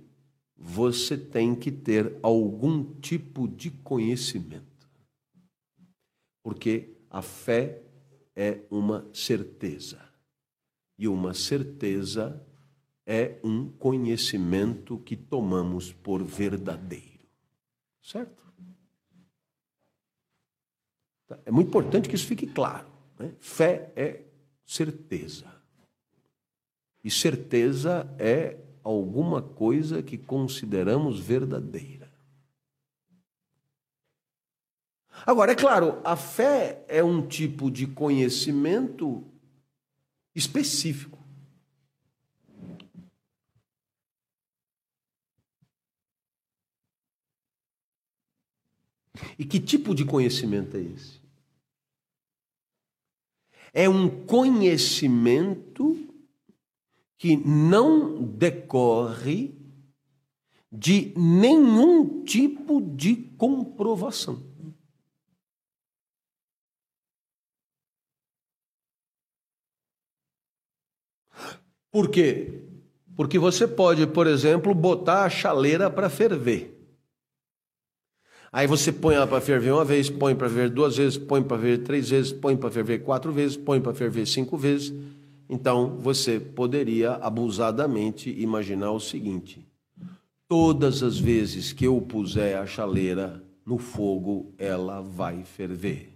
[0.56, 4.88] você tem que ter algum tipo de conhecimento.
[6.42, 7.82] Porque a fé
[8.34, 10.00] é uma certeza.
[10.98, 12.42] E uma certeza
[13.04, 17.28] é um conhecimento que tomamos por verdadeiro.
[18.00, 18.42] Certo?
[21.28, 22.91] Tá, é muito importante que isso fique claro.
[23.18, 23.34] Né?
[23.40, 24.22] Fé é
[24.64, 25.52] certeza.
[27.04, 32.12] E certeza é alguma coisa que consideramos verdadeira.
[35.26, 39.24] Agora, é claro, a fé é um tipo de conhecimento
[40.34, 41.18] específico.
[49.38, 51.21] E que tipo de conhecimento é esse?
[53.72, 55.96] É um conhecimento
[57.18, 59.54] que não decorre
[60.70, 64.42] de nenhum tipo de comprovação.
[71.90, 72.62] Por quê?
[73.14, 76.71] Porque você pode, por exemplo, botar a chaleira para ferver.
[78.52, 81.56] Aí você põe ela para ferver uma vez, põe para ferver duas vezes, põe para
[81.56, 84.92] ferver três vezes, põe para ferver quatro vezes, põe para ferver cinco vezes.
[85.48, 89.66] Então você poderia abusadamente imaginar o seguinte:
[90.46, 96.10] todas as vezes que eu puser a chaleira no fogo, ela vai ferver.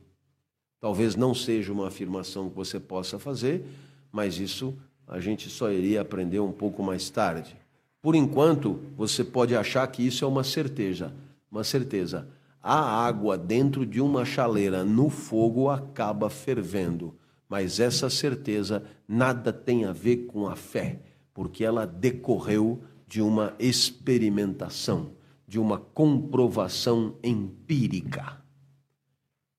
[0.79, 3.65] Talvez não seja uma afirmação que você possa fazer,
[4.13, 4.75] mas isso
[5.09, 7.57] a gente só iria aprender um pouco mais tarde.
[8.03, 11.15] Por enquanto, você pode achar que isso é uma certeza
[11.57, 12.29] uma certeza:
[12.63, 17.19] a água dentro de uma chaleira no fogo acaba fervendo.
[17.49, 21.01] Mas essa certeza nada tem a ver com a fé,
[21.33, 25.13] porque ela decorreu de uma experimentação,
[25.47, 28.43] de uma comprovação empírica.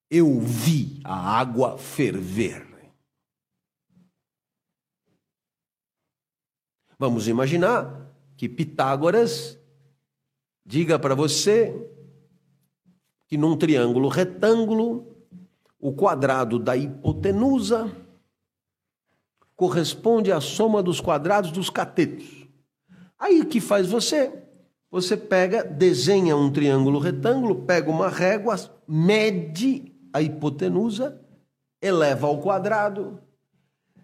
[0.09, 2.67] Eu vi a água ferver.
[6.99, 9.56] Vamos imaginar que Pitágoras
[10.67, 11.73] diga para você
[13.25, 15.15] que num triângulo retângulo,
[15.79, 17.89] o quadrado da hipotenusa
[19.55, 22.45] corresponde à soma dos quadrados dos catetos.
[23.17, 24.43] Aí o que faz você?
[24.91, 28.55] Você pega, desenha um triângulo retângulo, pega uma régua,
[28.87, 31.21] mede a hipotenusa,
[31.81, 33.19] eleva ao quadrado,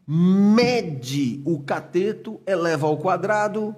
[0.07, 3.75] mede o cateto, eleva ao quadrado,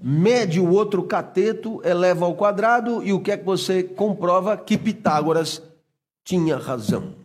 [0.00, 4.56] mede o outro cateto, eleva ao quadrado, e o que é que você comprova?
[4.56, 5.62] Que Pitágoras
[6.24, 7.16] tinha razão.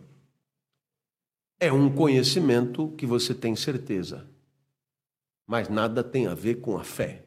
[1.60, 4.28] É um conhecimento que você tem certeza,
[5.48, 7.26] mas nada tem a ver com a fé.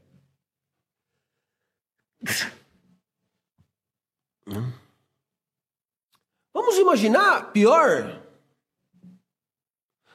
[6.53, 8.23] Vamos imaginar pior.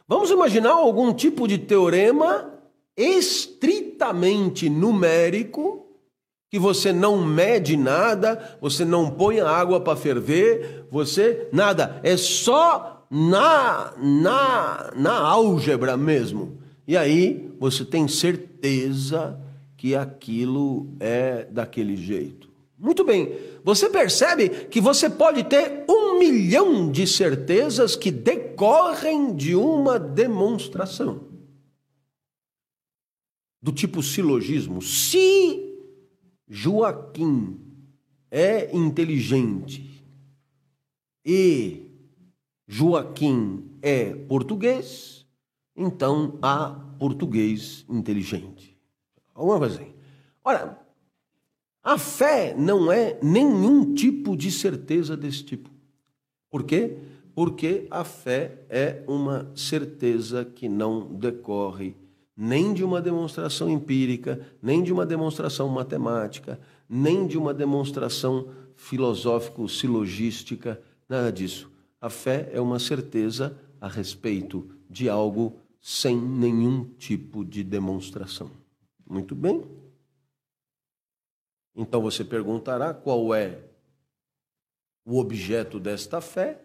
[0.07, 2.50] Vamos imaginar algum tipo de teorema
[3.01, 5.85] estritamente numérico,
[6.49, 12.17] que você não mede nada, você não põe a água para ferver, você nada, é
[12.17, 16.57] só na na na álgebra mesmo.
[16.87, 19.39] E aí você tem certeza
[19.77, 22.49] que aquilo é daquele jeito.
[22.77, 23.33] Muito bem,
[23.63, 31.30] você percebe que você pode ter um milhão de certezas que decorrem de uma demonstração.
[33.61, 34.81] Do tipo silogismo.
[34.81, 35.77] Se
[36.47, 37.59] Joaquim
[38.29, 40.03] é inteligente
[41.23, 41.85] e
[42.67, 45.25] Joaquim é português,
[45.75, 48.77] então há português inteligente.
[49.33, 49.93] Alguma coisa assim.
[50.43, 50.77] Olha,
[51.83, 55.69] a fé não é nenhum tipo de certeza desse tipo.
[56.49, 56.97] Por quê?
[57.33, 61.95] Porque a fé é uma certeza que não decorre
[62.35, 66.59] nem de uma demonstração empírica, nem de uma demonstração matemática,
[66.89, 71.71] nem de uma demonstração filosófico-silogística, nada disso.
[71.99, 78.49] A fé é uma certeza a respeito de algo sem nenhum tipo de demonstração.
[79.07, 79.63] Muito bem?
[81.75, 83.63] Então você perguntará qual é
[85.05, 86.61] o objeto desta fé?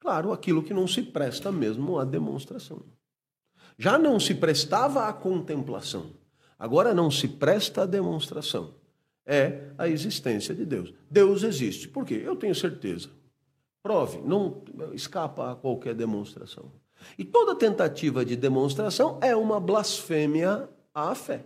[0.00, 2.82] Claro, aquilo que não se presta mesmo à demonstração.
[3.78, 6.12] Já não se prestava à contemplação,
[6.58, 8.74] agora não se presta à demonstração.
[9.26, 10.92] É a existência de Deus.
[11.10, 11.88] Deus existe.
[11.88, 12.22] Por quê?
[12.24, 13.08] Eu tenho certeza.
[13.82, 14.62] Prove, não
[14.92, 16.70] escapa a qualquer demonstração.
[17.18, 21.44] E toda tentativa de demonstração é uma blasfêmia à fé.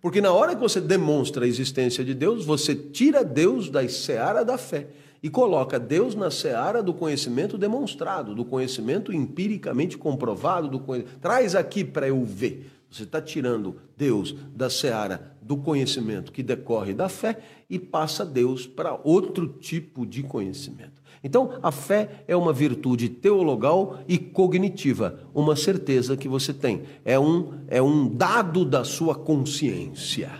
[0.00, 4.44] Porque na hora que você demonstra a existência de Deus, você tira Deus da seara
[4.44, 4.88] da fé
[5.24, 10.84] e coloca Deus na seara do conhecimento demonstrado, do conhecimento empiricamente comprovado, do
[11.18, 12.70] traz aqui para eu ver.
[12.90, 17.38] Você está tirando Deus da seara do conhecimento que decorre da fé
[17.70, 21.02] e passa Deus para outro tipo de conhecimento.
[21.22, 26.82] Então, a fé é uma virtude teologal e cognitiva, uma certeza que você tem.
[27.02, 30.30] É um, é um dado da sua consciência.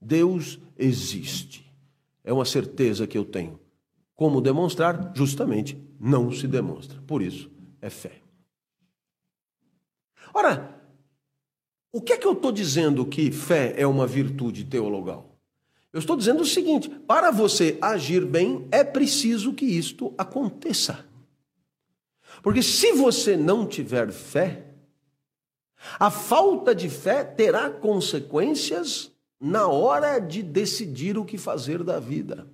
[0.00, 1.68] Deus existe.
[2.22, 3.60] É uma certeza que eu tenho.
[4.14, 5.12] Como demonstrar?
[5.14, 7.00] Justamente, não se demonstra.
[7.06, 7.50] Por isso,
[7.80, 8.20] é fé.
[10.34, 10.80] Ora,
[11.92, 15.38] o que é que eu estou dizendo que fé é uma virtude teologal?
[15.92, 21.04] Eu estou dizendo o seguinte: para você agir bem, é preciso que isto aconteça.
[22.42, 24.72] Porque se você não tiver fé,
[25.98, 32.46] a falta de fé terá consequências na hora de decidir o que fazer da vida.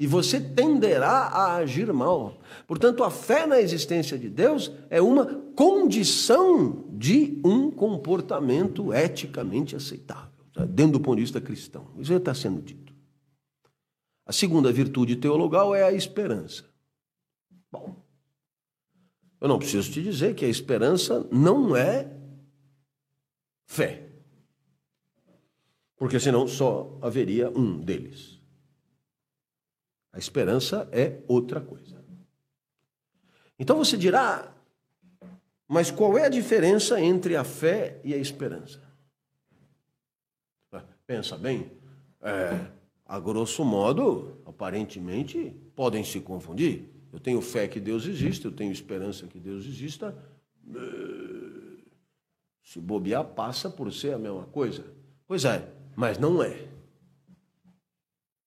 [0.00, 2.40] E você tenderá a agir mal.
[2.66, 10.30] Portanto, a fé na existência de Deus é uma condição de um comportamento eticamente aceitável
[10.70, 11.86] dentro do ponto de vista cristão.
[11.98, 12.94] Isso já está sendo dito.
[14.24, 16.64] A segunda virtude teologal é a esperança.
[17.70, 18.02] Bom,
[19.38, 22.10] eu não preciso te dizer que a esperança não é
[23.66, 24.08] fé.
[25.96, 28.29] Porque senão só haveria um deles.
[30.12, 32.04] A esperança é outra coisa.
[33.58, 34.52] Então você dirá,
[35.68, 38.82] mas qual é a diferença entre a fé e a esperança?
[41.06, 41.70] Pensa bem,
[42.20, 42.70] é,
[43.04, 46.88] a grosso modo, aparentemente, podem se confundir.
[47.12, 50.16] Eu tenho fé que Deus existe, eu tenho esperança que Deus exista.
[52.62, 54.84] Se bobear, passa por ser a mesma coisa.
[55.26, 56.68] Pois é, mas não é.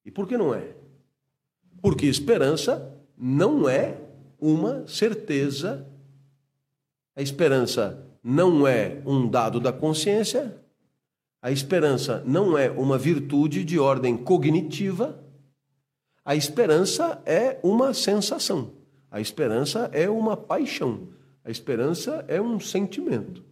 [0.05, 0.73] E por que não é?
[1.83, 3.97] Porque esperança não é
[4.39, 5.85] uma certeza.
[7.13, 10.57] A esperança não é um dado da consciência,
[11.41, 15.21] a esperança não é uma virtude de ordem cognitiva,
[16.23, 18.71] a esperança é uma sensação,
[19.11, 21.09] a esperança é uma paixão,
[21.43, 23.43] a esperança é um sentimento,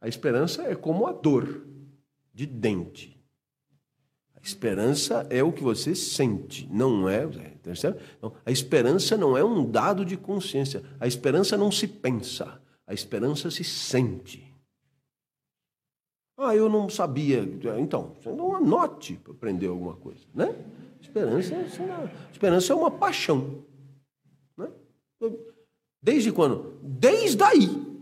[0.00, 1.64] a esperança é como a dor
[2.34, 3.17] de dente.
[4.38, 7.26] A esperança é o que você sente, não é.
[8.22, 10.82] Não, a esperança não é um dado de consciência.
[11.00, 14.46] A esperança não se pensa, a esperança se sente.
[16.36, 17.40] Ah, eu não sabia.
[17.78, 20.54] Então, você não anote para aprender alguma coisa, né?
[21.00, 21.54] Esperança,
[22.30, 23.64] esperança é uma paixão.
[26.00, 26.78] Desde quando?
[26.80, 27.97] Desde aí.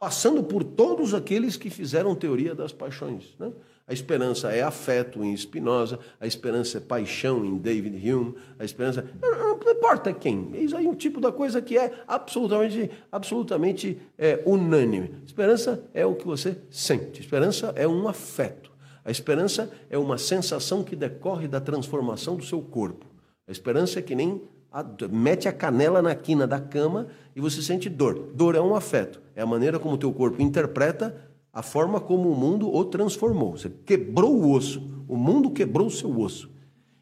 [0.00, 3.36] Passando por todos aqueles que fizeram teoria das paixões.
[3.38, 3.52] Né?
[3.86, 9.04] A esperança é afeto em Spinoza, a esperança é paixão em David Hume, a esperança.
[9.20, 10.52] Não, não importa quem.
[10.54, 15.16] Eis aí um tipo da coisa que é absolutamente, absolutamente é, unânime.
[15.26, 17.20] Esperança é o que você sente.
[17.20, 18.70] Esperança é um afeto.
[19.04, 23.04] A esperança é uma sensação que decorre da transformação do seu corpo.
[23.46, 24.40] A esperança é que nem
[24.70, 28.32] a, mete a canela na quina da cama e você sente dor.
[28.34, 32.30] Dor é um afeto, é a maneira como o teu corpo interpreta a forma como
[32.30, 33.56] o mundo o transformou.
[33.56, 36.50] Você quebrou o osso, o mundo quebrou o seu osso.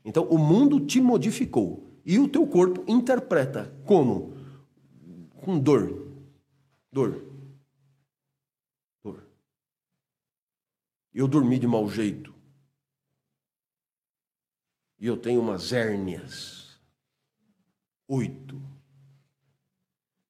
[0.05, 4.35] Então o mundo te modificou e o teu corpo interpreta como
[5.43, 6.09] com dor.
[6.91, 7.23] Dor.
[9.05, 9.23] Dor.
[11.13, 12.35] Eu dormi de mau jeito.
[14.99, 16.58] E eu tenho umas hérnias
[18.09, 18.61] oito.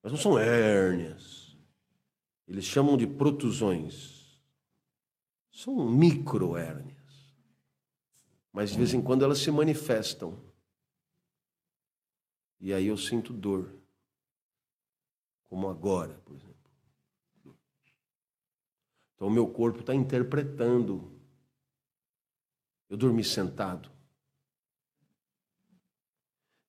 [0.03, 1.57] Mas não são hérnias.
[2.47, 4.43] Eles chamam de protusões.
[5.53, 6.99] São microhérnias.
[8.53, 10.39] Mas de vez em quando elas se manifestam.
[12.61, 13.73] E aí eu sinto dor.
[15.45, 16.59] Como agora, por exemplo.
[19.15, 21.13] Então o meu corpo está interpretando.
[22.89, 23.91] Eu dormi sentado.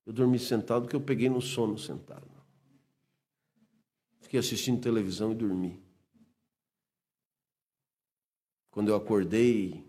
[0.09, 2.27] Eu dormi sentado porque eu peguei no sono sentado.
[4.21, 5.79] Fiquei assistindo televisão e dormi.
[8.71, 9.85] Quando eu acordei,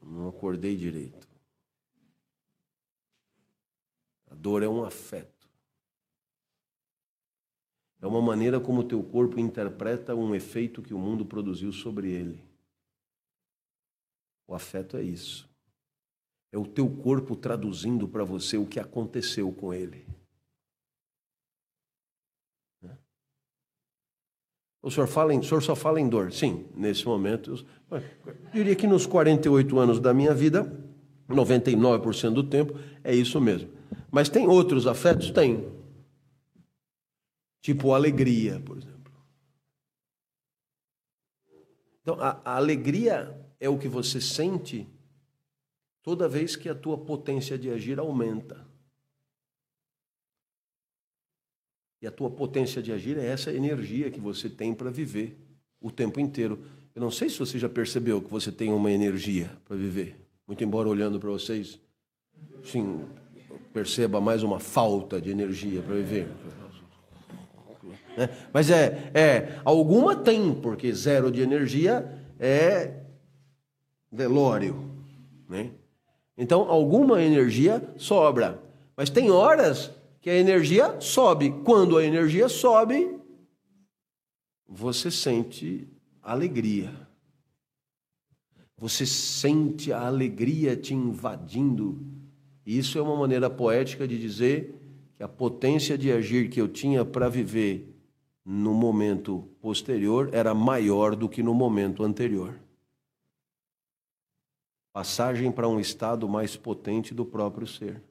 [0.00, 1.28] eu não acordei direito.
[4.30, 5.50] A dor é um afeto.
[8.00, 12.08] É uma maneira como o teu corpo interpreta um efeito que o mundo produziu sobre
[12.12, 12.40] ele.
[14.46, 15.49] O afeto é isso.
[16.52, 20.06] É o teu corpo traduzindo para você o que aconteceu com ele.
[24.82, 26.32] O senhor, fala em, o senhor só fala em dor?
[26.32, 27.66] Sim, nesse momento.
[27.90, 28.02] Eu,
[28.52, 30.72] diria que nos 48 anos da minha vida,
[31.28, 33.70] 99% do tempo, é isso mesmo.
[34.10, 35.30] Mas tem outros afetos?
[35.30, 35.70] Tem.
[37.60, 39.12] Tipo alegria, por exemplo.
[42.00, 44.88] Então, a, a alegria é o que você sente
[46.02, 48.66] toda vez que a tua potência de agir aumenta.
[52.02, 55.38] E a tua potência de agir é essa energia que você tem para viver
[55.80, 56.64] o tempo inteiro.
[56.94, 60.16] Eu não sei se você já percebeu que você tem uma energia para viver.
[60.46, 61.78] Muito embora olhando para vocês,
[62.64, 63.04] sim,
[63.72, 66.28] perceba mais uma falta de energia para viver.
[68.16, 73.04] É, mas é, é, alguma tem, porque zero de energia é
[74.10, 74.90] velório,
[75.48, 75.70] né?
[76.40, 78.62] Então, alguma energia sobra.
[78.96, 79.90] Mas tem horas
[80.22, 81.50] que a energia sobe.
[81.66, 83.14] Quando a energia sobe,
[84.66, 85.86] você sente
[86.22, 87.06] alegria.
[88.78, 92.00] Você sente a alegria te invadindo.
[92.64, 94.74] Isso é uma maneira poética de dizer
[95.18, 97.94] que a potência de agir que eu tinha para viver
[98.46, 102.58] no momento posterior era maior do que no momento anterior
[104.92, 108.02] passagem para um estado mais potente do próprio ser.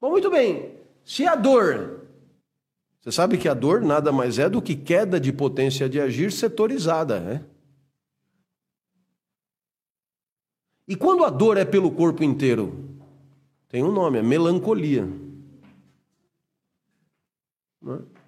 [0.00, 0.78] Bom, muito bem.
[1.04, 2.06] Se a dor,
[3.00, 6.32] você sabe que a dor nada mais é do que queda de potência de agir
[6.32, 7.44] setorizada, né?
[10.86, 12.98] E quando a dor é pelo corpo inteiro,
[13.68, 15.08] tem um nome, é melancolia.
[17.80, 18.21] Não é?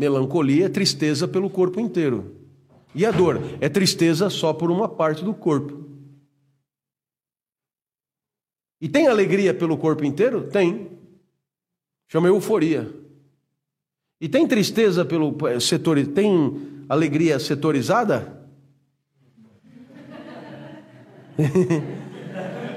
[0.00, 2.34] Melancolia é tristeza pelo corpo inteiro.
[2.94, 5.84] E a dor é tristeza só por uma parte do corpo.
[8.80, 10.48] E tem alegria pelo corpo inteiro?
[10.48, 10.88] Tem.
[12.08, 12.90] Chama euforia.
[14.18, 18.40] E tem tristeza pelo eh, setor, tem alegria setorizada?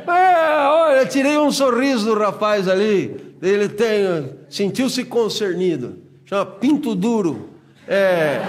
[0.06, 3.16] é, olha, tirei um sorriso do rapaz ali.
[3.42, 7.50] Ele tem, sentiu-se concernido chama pinto duro.
[7.88, 8.40] É,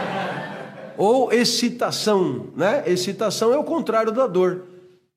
[0.97, 2.85] ou excitação, né?
[2.87, 4.65] Excitação é o contrário da dor.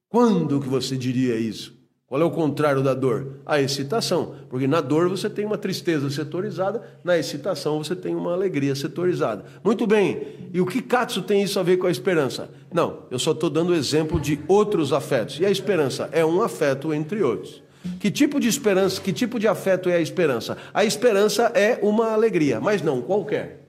[0.09, 1.77] Quando que você diria isso?
[2.07, 3.41] Qual é o contrário da dor?
[3.45, 4.35] A excitação.
[4.49, 9.43] Porque na dor você tem uma tristeza setorizada, na excitação você tem uma alegria setorizada.
[9.61, 10.49] Muito bem.
[10.53, 12.49] E o que Katsu tem isso a ver com a esperança?
[12.73, 15.37] Não, eu só estou dando exemplo de outros afetos.
[15.41, 17.61] E a esperança é um afeto entre outros.
[17.99, 20.57] Que tipo de esperança, que tipo de afeto é a esperança?
[20.73, 23.67] A esperança é uma alegria, mas não qualquer.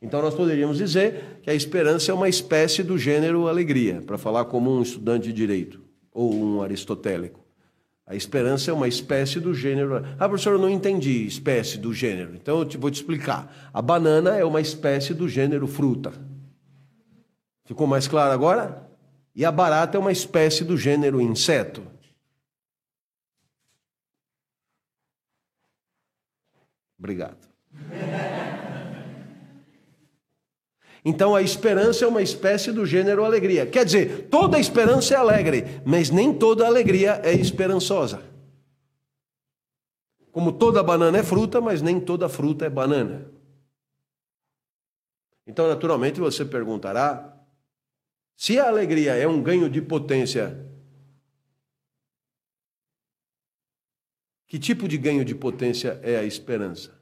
[0.00, 4.44] Então nós poderíamos dizer que a esperança é uma espécie do gênero alegria, para falar
[4.44, 5.80] como um estudante de direito
[6.12, 7.48] ou um aristotélico.
[8.06, 10.02] A esperança é uma espécie do gênero.
[10.18, 12.34] Ah, professor, eu não entendi espécie do gênero.
[12.34, 13.70] Então eu te, vou te explicar.
[13.72, 16.12] A banana é uma espécie do gênero fruta.
[17.66, 18.88] Ficou mais claro agora?
[19.36, 21.82] E a barata é uma espécie do gênero inseto.
[26.98, 27.48] Obrigado.
[31.04, 33.66] Então a esperança é uma espécie do gênero alegria.
[33.66, 38.22] Quer dizer, toda esperança é alegre, mas nem toda alegria é esperançosa.
[40.32, 43.30] Como toda banana é fruta, mas nem toda fruta é banana.
[45.46, 47.34] Então, naturalmente, você perguntará:
[48.36, 50.67] se a alegria é um ganho de potência,
[54.48, 56.98] que tipo de ganho de potência é a esperança?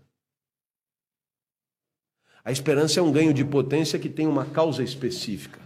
[2.44, 5.60] A esperança é um ganho de potência que tem uma causa específica.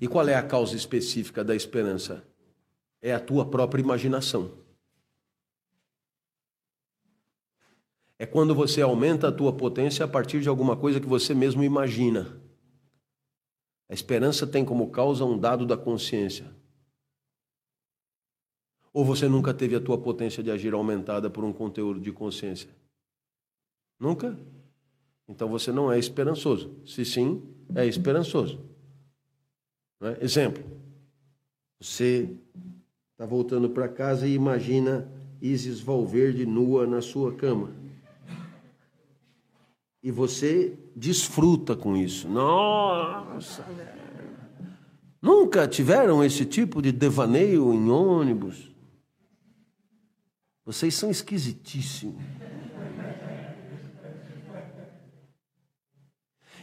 [0.00, 2.24] E qual é a causa específica da esperança?
[3.00, 4.52] É a tua própria imaginação.
[8.18, 11.64] É quando você aumenta a tua potência a partir de alguma coisa que você mesmo
[11.64, 12.40] imagina.
[13.88, 16.61] A esperança tem como causa um dado da consciência.
[18.92, 22.68] Ou você nunca teve a tua potência de agir aumentada por um conteúdo de consciência?
[23.98, 24.38] Nunca?
[25.28, 26.76] Então você não é esperançoso.
[26.84, 27.42] Se sim,
[27.74, 28.60] é esperançoso.
[30.02, 30.24] É?
[30.24, 30.62] Exemplo:
[31.80, 32.36] você
[33.12, 35.08] está voltando para casa e imagina
[35.40, 37.70] Isis Valverde nua na sua cama.
[40.02, 42.28] E você desfruta com isso.
[42.28, 43.64] Nossa!
[45.20, 48.71] Nunca tiveram esse tipo de devaneio em ônibus?
[50.64, 52.22] Vocês são esquisitíssimos.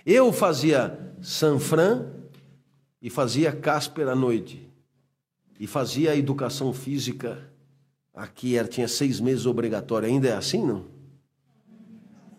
[0.06, 2.14] Eu fazia Sanfran
[3.02, 4.70] e fazia Casper à noite.
[5.60, 7.52] E fazia educação física.
[8.14, 10.08] Aqui tinha seis meses obrigatório.
[10.08, 10.86] Ainda é assim, não?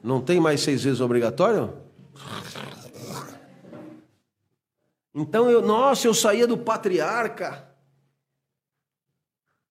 [0.03, 1.75] Não tem mais seis meses obrigatório?
[5.15, 7.70] Então eu, nossa, eu saía do patriarca.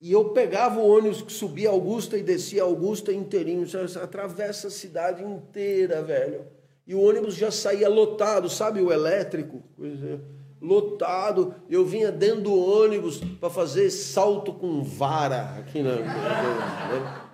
[0.02, 3.66] E eu pegava o ônibus que subia Augusta e descia Augusta inteirinho.
[4.02, 9.62] Atravessa a cidade inteira, velho e o ônibus já saía lotado, sabe o elétrico?
[10.60, 11.54] Lotado.
[11.70, 17.30] Eu vinha dentro do ônibus para fazer salto com vara aqui na.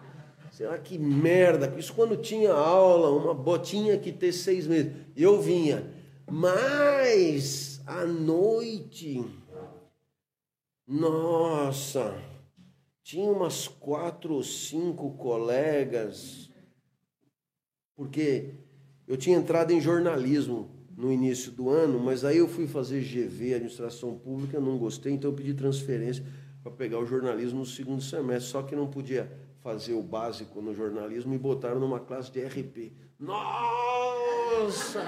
[0.51, 1.73] Será que merda?
[1.77, 4.91] Isso quando tinha aula, uma botinha que ter seis meses.
[5.15, 5.89] Eu vinha.
[6.29, 9.23] Mas à noite,
[10.85, 12.13] nossa,
[13.05, 16.49] tinha umas quatro ou cinco colegas,
[17.95, 18.55] porque
[19.07, 23.53] eu tinha entrado em jornalismo no início do ano, mas aí eu fui fazer GV,
[23.53, 26.25] administração pública, não gostei, então eu pedi transferência
[26.63, 29.31] para pegar o jornalismo no segundo semestre, só que não podia
[29.61, 32.91] fazer o básico no jornalismo e botaram numa classe de RP.
[33.19, 35.03] Nossa!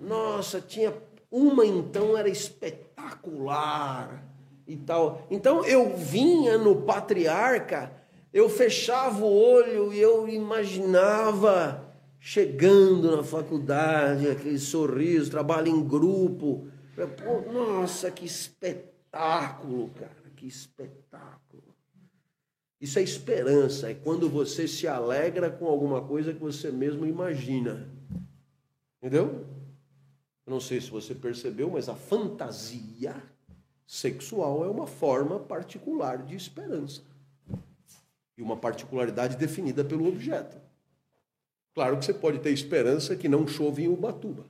[0.00, 0.94] Nossa, tinha
[1.30, 4.27] uma então era espetacular
[4.68, 5.26] e tal.
[5.30, 7.90] Então eu vinha no patriarca,
[8.32, 11.88] eu fechava o olho e eu imaginava
[12.20, 16.68] chegando na faculdade, aquele sorriso, trabalho em grupo.
[16.94, 21.38] Pô, nossa, que espetáculo, cara, que espetáculo.
[22.80, 27.88] Isso é esperança, é quando você se alegra com alguma coisa que você mesmo imagina.
[28.98, 29.46] Entendeu?
[30.46, 33.14] Eu não sei se você percebeu, mas a fantasia
[33.88, 37.00] sexual é uma forma particular de esperança.
[38.36, 40.58] E uma particularidade definida pelo objeto.
[41.74, 44.44] Claro que você pode ter esperança que não chove em Ubatuba.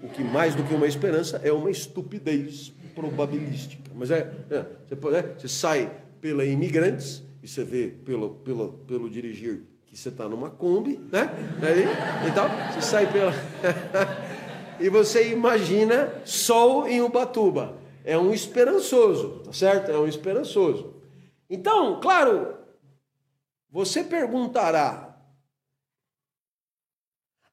[0.00, 3.90] O que mais do que uma esperança é uma estupidez probabilística.
[3.94, 8.72] Mas é, é você, pode, é, você sai pela imigrantes e você vê pelo, pelo,
[8.86, 11.30] pelo dirigir que você está numa Kombi, né?
[11.60, 13.32] Aí, então, você sai pela.
[14.78, 17.83] e você imagina sol em Ubatuba.
[18.04, 19.90] É um esperançoso, tá certo?
[19.90, 21.02] É um esperançoso.
[21.48, 22.58] Então, claro,
[23.70, 25.18] você perguntará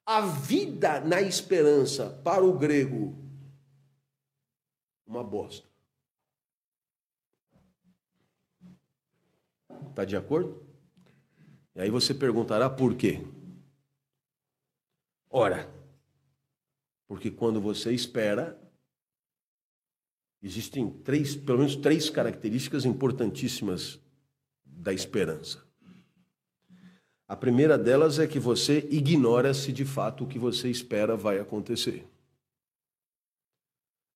[0.04, 3.16] a vida na esperança, para o grego,
[5.06, 5.66] uma bosta.
[9.88, 10.66] Está de acordo?
[11.74, 13.26] E aí você perguntará por quê?
[15.30, 15.66] Ora,
[17.06, 18.61] porque quando você espera,
[20.42, 24.00] existem três, pelo menos três características importantíssimas
[24.64, 25.62] da esperança.
[27.28, 31.38] A primeira delas é que você ignora se de fato o que você espera vai
[31.38, 32.06] acontecer.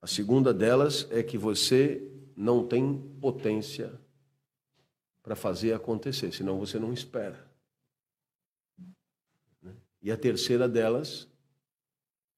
[0.03, 2.07] A segunda delas é que você
[2.37, 3.99] não tem potência
[5.23, 7.51] para fazer acontecer, senão você não espera.
[10.03, 11.27] E a terceira delas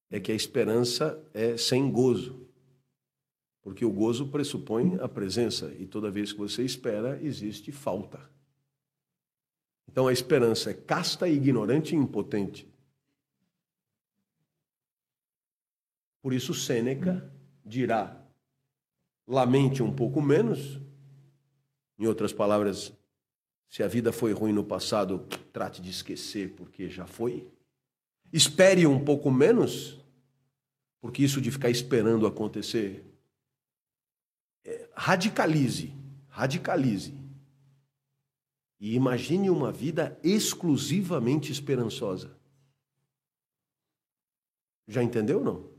[0.08, 2.47] é que a esperança é sem gozo.
[3.68, 8.18] Porque o gozo pressupõe a presença, e toda vez que você espera, existe falta.
[9.86, 12.66] Então a esperança é casta, ignorante e impotente.
[16.22, 17.30] Por isso Sêneca
[17.62, 18.18] dirá:
[19.26, 20.80] lamente um pouco menos.
[21.98, 22.90] Em outras palavras,
[23.68, 27.46] se a vida foi ruim no passado, trate de esquecer, porque já foi.
[28.32, 30.00] Espere um pouco menos,
[31.02, 33.04] porque isso de ficar esperando acontecer.
[35.00, 35.94] Radicalize,
[36.28, 37.14] radicalize.
[38.80, 42.36] E imagine uma vida exclusivamente esperançosa.
[44.88, 45.70] Já entendeu ou não?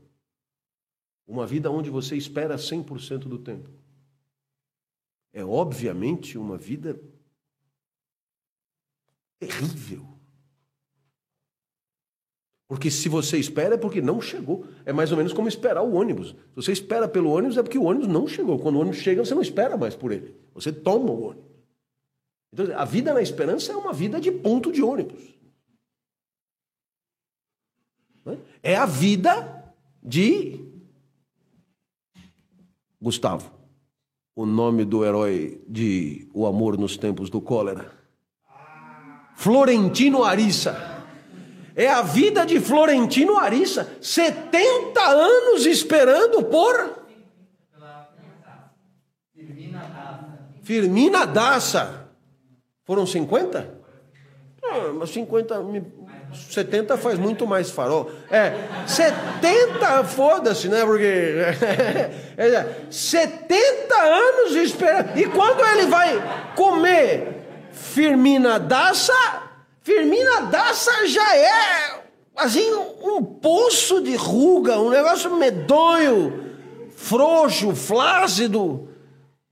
[1.26, 3.68] Uma vida onde você espera 100% do tempo.
[5.34, 6.98] É obviamente uma vida
[9.38, 10.09] terrível.
[12.70, 14.64] Porque se você espera é porque não chegou.
[14.86, 16.28] É mais ou menos como esperar o ônibus.
[16.28, 18.60] Se você espera pelo ônibus é porque o ônibus não chegou.
[18.60, 20.36] Quando o ônibus chega, você não espera mais por ele.
[20.54, 21.50] Você toma o ônibus.
[22.52, 25.20] Então, a vida na esperança é uma vida de ponto de ônibus.
[28.62, 30.64] É a vida de
[33.02, 33.50] Gustavo,
[34.36, 37.92] o nome do herói de O Amor nos Tempos do Cólera.
[39.34, 40.99] Florentino Arissa.
[41.80, 43.90] É a vida de Florentino Arissa.
[44.02, 47.06] 70 anos esperando por.
[50.62, 52.06] Firmina Daça.
[52.84, 53.80] Foram 50?
[54.62, 55.54] Ah, mas 50,
[56.50, 58.10] 70 faz muito mais farol.
[58.30, 58.52] É,
[58.86, 60.84] 70, foda-se, né?
[60.84, 61.06] Porque.
[62.36, 65.18] É, 70 anos esperando.
[65.18, 69.49] E quando ele vai comer Firmina Daça,
[69.90, 72.04] Firmina Daça já é
[72.36, 72.72] assim
[73.02, 76.54] um poço de ruga, um negócio medonho,
[76.90, 78.88] frouxo, flácido,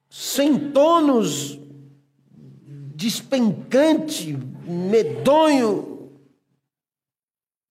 [0.08, 1.58] sem tonos,
[2.94, 6.12] despencante, medonho.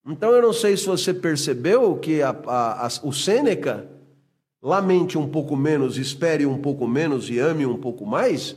[0.06, 3.88] Então eu não sei se você percebeu que a, a, a, o Sêneca
[4.62, 8.56] lamente um pouco menos, espere um pouco menos e ame um pouco mais.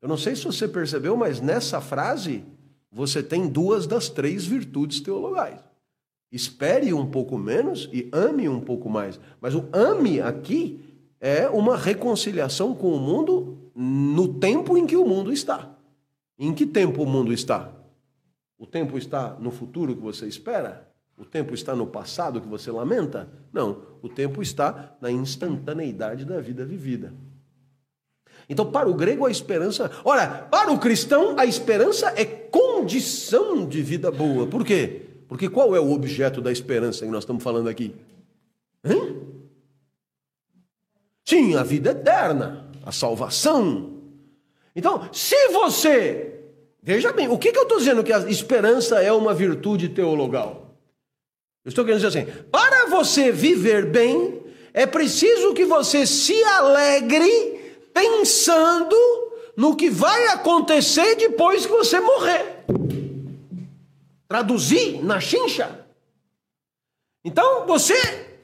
[0.00, 2.44] Eu não sei se você percebeu, mas nessa frase
[2.92, 5.58] você tem duas das três virtudes teologais.
[6.30, 9.18] Espere um pouco menos e ame um pouco mais.
[9.40, 10.80] Mas o ame aqui
[11.18, 15.74] é uma reconciliação com o mundo no tempo em que o mundo está.
[16.38, 17.72] Em que tempo o mundo está?
[18.58, 20.90] O tempo está no futuro que você espera?
[21.16, 23.28] O tempo está no passado que você lamenta?
[23.52, 27.12] Não, o tempo está na instantaneidade da vida vivida.
[28.52, 29.90] Então, para o grego, a esperança.
[30.04, 34.46] Olha, para o cristão, a esperança é condição de vida boa.
[34.46, 35.02] Por quê?
[35.26, 37.94] Porque qual é o objeto da esperança que nós estamos falando aqui?
[38.84, 39.16] Hã?
[41.24, 43.94] Sim, a vida eterna, a salvação.
[44.76, 46.28] Então, se você
[46.84, 50.74] Veja bem, o que, que eu estou dizendo que a esperança é uma virtude teologal?
[51.64, 54.42] Eu estou querendo dizer assim: para você viver bem,
[54.74, 57.51] é preciso que você se alegre
[57.92, 58.96] pensando
[59.56, 62.64] no que vai acontecer depois que você morrer.
[64.26, 65.86] Traduzir na chincha.
[67.24, 67.94] Então você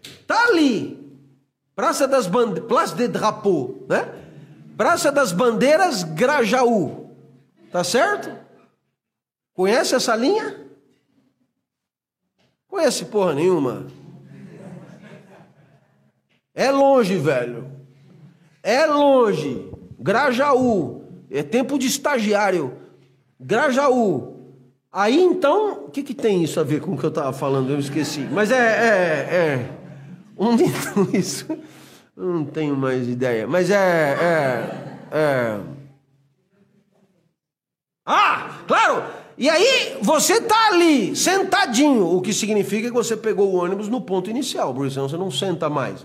[0.03, 0.99] está ali,
[1.74, 4.12] Praça das Bandeiras, Place de Drapeau, né?
[4.76, 7.14] Praça das Bandeiras, Grajaú.
[7.70, 8.36] Tá certo?
[9.55, 10.66] Conhece essa linha?
[12.68, 13.86] Conhece porra nenhuma.
[16.55, 17.78] É longe, velho.
[18.62, 19.70] É longe.
[19.98, 21.02] Grajaú.
[21.30, 22.72] É tempo de estagiário.
[23.38, 24.36] Grajaú.
[24.92, 27.70] Aí então, o que, que tem isso a ver com o que eu estava falando?
[27.70, 28.26] Eu esqueci.
[28.30, 28.56] Mas é.
[28.56, 29.70] é, é.
[30.36, 31.46] Onde então isso?
[32.16, 33.46] Não tenho mais ideia.
[33.46, 33.76] Mas é.
[33.76, 35.16] É.
[35.16, 35.61] é
[38.11, 39.04] ah, claro!
[39.36, 44.00] E aí você tá ali, sentadinho, o que significa que você pegou o ônibus no
[44.00, 46.04] ponto inicial, porque senão você não senta mais.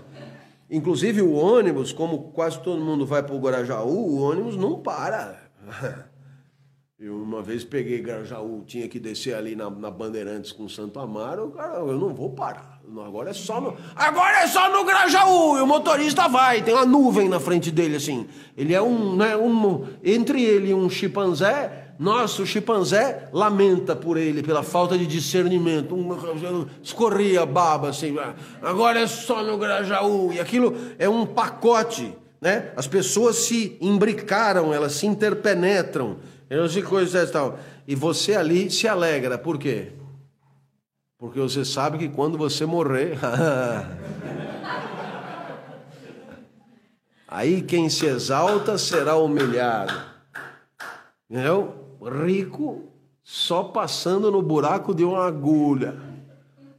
[0.70, 5.42] Inclusive o ônibus, como quase todo mundo vai para o Guarajaú, o ônibus não para.
[6.96, 11.50] Eu uma vez peguei Grajaú, tinha que descer ali na, na Bandeirantes com Santo Amaro,
[11.50, 12.80] cara, eu não vou parar.
[13.04, 16.86] Agora é só no, agora é só no Grajaú, e o motorista vai, tem uma
[16.86, 18.26] nuvem na frente dele assim.
[18.56, 24.16] Ele é um, né, um entre ele e um chimpanzé, nossa, o chimpanzé lamenta por
[24.16, 25.96] ele, pela falta de discernimento.
[26.82, 28.16] escorria baba assim.
[28.60, 30.32] Agora é só no Grajaú.
[30.32, 32.12] E aquilo é um pacote.
[32.40, 32.72] né?
[32.76, 36.18] As pessoas se imbricaram, elas se interpenetram,
[36.50, 37.58] elas e coisas e tal.
[37.86, 39.92] E você ali se alegra, por quê?
[41.16, 43.16] Porque você sabe que quando você morrer,
[47.28, 49.94] aí quem se exalta será humilhado.
[51.30, 51.83] Entendeu?
[52.04, 52.82] Rico
[53.22, 55.96] só passando no buraco de uma agulha.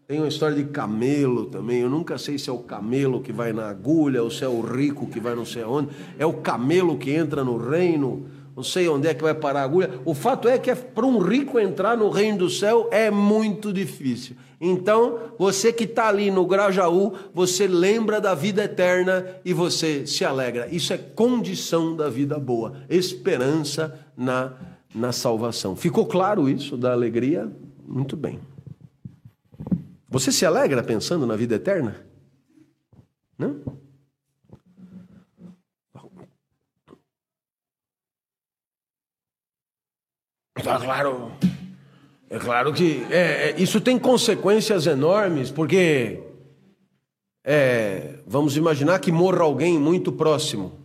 [0.07, 1.81] Tem uma história de camelo também.
[1.81, 4.61] Eu nunca sei se é o camelo que vai na agulha ou se é o
[4.61, 5.89] rico que vai não sei aonde.
[6.19, 8.27] É o camelo que entra no reino.
[8.55, 9.99] Não sei onde é que vai parar a agulha.
[10.05, 13.73] O fato é que é, para um rico entrar no reino do céu é muito
[13.73, 14.35] difícil.
[14.61, 20.23] Então, você que está ali no Grajaú, você lembra da vida eterna e você se
[20.23, 20.67] alegra.
[20.71, 22.73] Isso é condição da vida boa.
[22.87, 24.53] Esperança na,
[24.95, 25.75] na salvação.
[25.75, 27.51] Ficou claro isso da alegria?
[27.85, 28.39] Muito bem.
[30.09, 32.07] Você se alegra pensando na vida eterna?
[33.37, 33.59] Não?
[40.63, 41.31] Tá claro.
[42.29, 46.23] É claro que é, é, isso tem consequências enormes, porque
[47.43, 50.84] é, vamos imaginar que morra alguém muito próximo.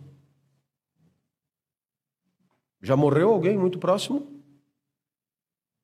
[2.81, 4.27] Já morreu alguém muito próximo?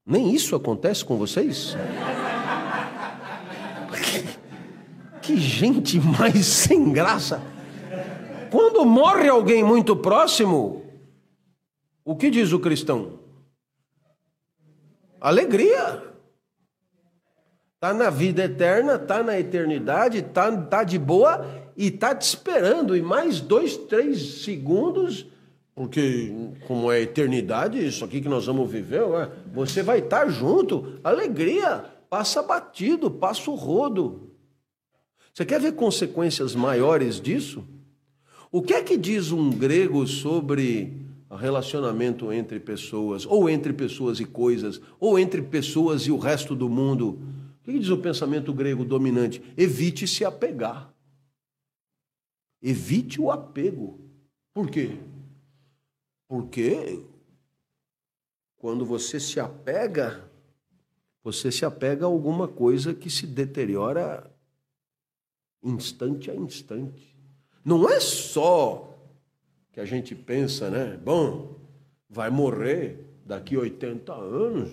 [0.05, 1.75] Nem isso acontece com vocês?
[5.21, 7.41] Que gente mais sem graça.
[8.49, 10.85] Quando morre alguém muito próximo,
[12.05, 13.19] o que diz o cristão?
[15.19, 16.01] Alegria.
[17.75, 21.45] Está na vida eterna, está na eternidade, está tá de boa
[21.75, 22.95] e está te esperando.
[22.95, 25.27] E mais dois, três segundos,
[25.77, 26.33] porque
[26.65, 29.03] como é eternidade, isso aqui que nós vamos viver,
[29.53, 30.99] você vai estar tá junto.
[31.03, 34.31] Alegria, passa batido, passa o rodo.
[35.31, 37.63] Você quer ver consequências maiores disso?
[38.51, 44.25] O que é que diz um grego sobre relacionamento entre pessoas, ou entre pessoas e
[44.25, 47.21] coisas, ou entre pessoas e o resto do mundo?
[47.61, 49.43] O que diz o pensamento grego dominante?
[49.55, 50.91] Evite se apegar.
[52.63, 53.99] Evite o apego.
[54.55, 54.97] Por quê?
[56.27, 57.03] Porque
[58.57, 60.29] quando você se apega,
[61.23, 64.29] você se apega a alguma coisa que se deteriora
[65.63, 67.15] instante a instante.
[67.63, 68.97] Não é só
[69.71, 70.97] que a gente pensa, né?
[71.03, 71.55] Bom,
[72.09, 74.71] vai morrer daqui 80 anos,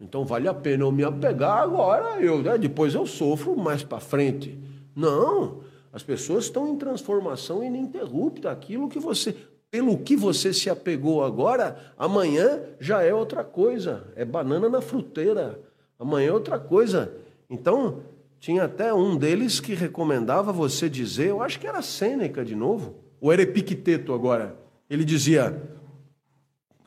[0.00, 2.56] então vale a pena eu me apegar agora, eu, né?
[2.56, 4.58] depois eu sofro mais para frente.
[4.94, 5.62] Não,
[5.92, 8.50] as pessoas estão em transformação ininterrupta.
[8.50, 9.36] Aquilo que você,
[9.70, 14.12] pelo que você se apegou agora, amanhã já é outra coisa.
[14.16, 15.60] É banana na fruteira.
[15.98, 17.14] Amanhã é outra coisa.
[17.48, 18.02] Então,
[18.40, 22.96] tinha até um deles que recomendava você dizer, eu acho que era Sêneca de novo,
[23.20, 24.56] ou era Epicteto agora.
[24.88, 25.62] Ele dizia: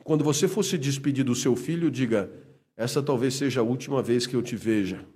[0.02, 2.30] quando você for se despedir do seu filho, diga:
[2.76, 5.06] essa talvez seja a última vez que eu te veja.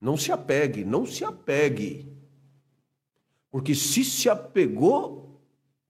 [0.00, 2.12] Não se apegue, não se apegue.
[3.50, 5.25] Porque se se apegou,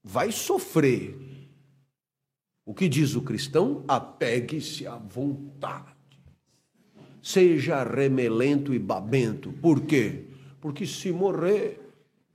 [0.06, 1.18] vai sofrer.
[2.64, 3.84] O que diz o cristão?
[3.86, 5.96] Apegue-se à vontade
[7.26, 9.52] seja remelento e babento.
[9.54, 10.26] Por quê?
[10.60, 11.80] Porque se morrer,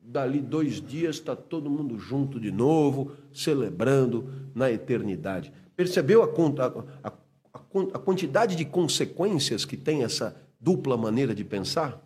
[0.02, 5.54] dali dois dias está todo mundo junto de novo, celebrando na eternidade.
[5.78, 7.14] Percebeu a, a, a,
[7.94, 12.06] a quantidade de consequências que tem essa dupla maneira de pensar?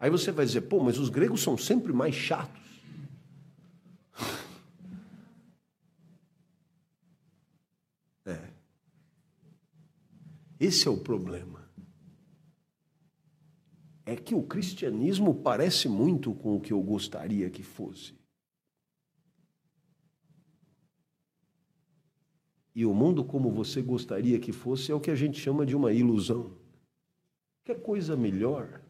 [0.00, 2.65] Aí você vai dizer, pô, mas os gregos são sempre mais chatos.
[10.58, 11.68] Esse é o problema.
[14.04, 18.14] É que o cristianismo parece muito com o que eu gostaria que fosse.
[22.74, 25.74] E o mundo como você gostaria que fosse é o que a gente chama de
[25.74, 26.56] uma ilusão.
[27.64, 28.82] Que coisa melhor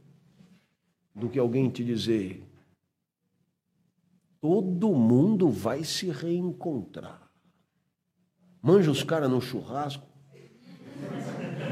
[1.15, 2.45] do que alguém te dizer:
[4.41, 7.31] todo mundo vai se reencontrar.
[8.61, 10.06] Manja os caras no churrasco,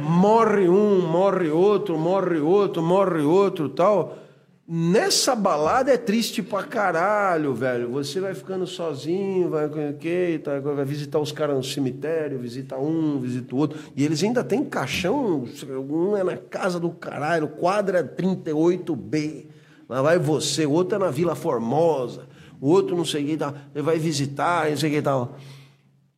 [0.05, 4.18] morre um, morre outro, morre outro, morre outro, tal.
[4.66, 7.90] Nessa balada é triste pra caralho, velho.
[7.90, 13.18] Você vai ficando sozinho, vai, okay, tá, vai visitar os caras no cemitério, visita um,
[13.20, 13.78] visita o outro.
[13.94, 19.47] E eles ainda têm caixão, um é na casa do caralho, quadra 38B.
[19.86, 22.26] Lá vai você, o outro é na Vila Formosa,
[22.59, 23.55] o outro não sei o que, tal.
[23.74, 25.36] ele vai visitar, não sei o que tal.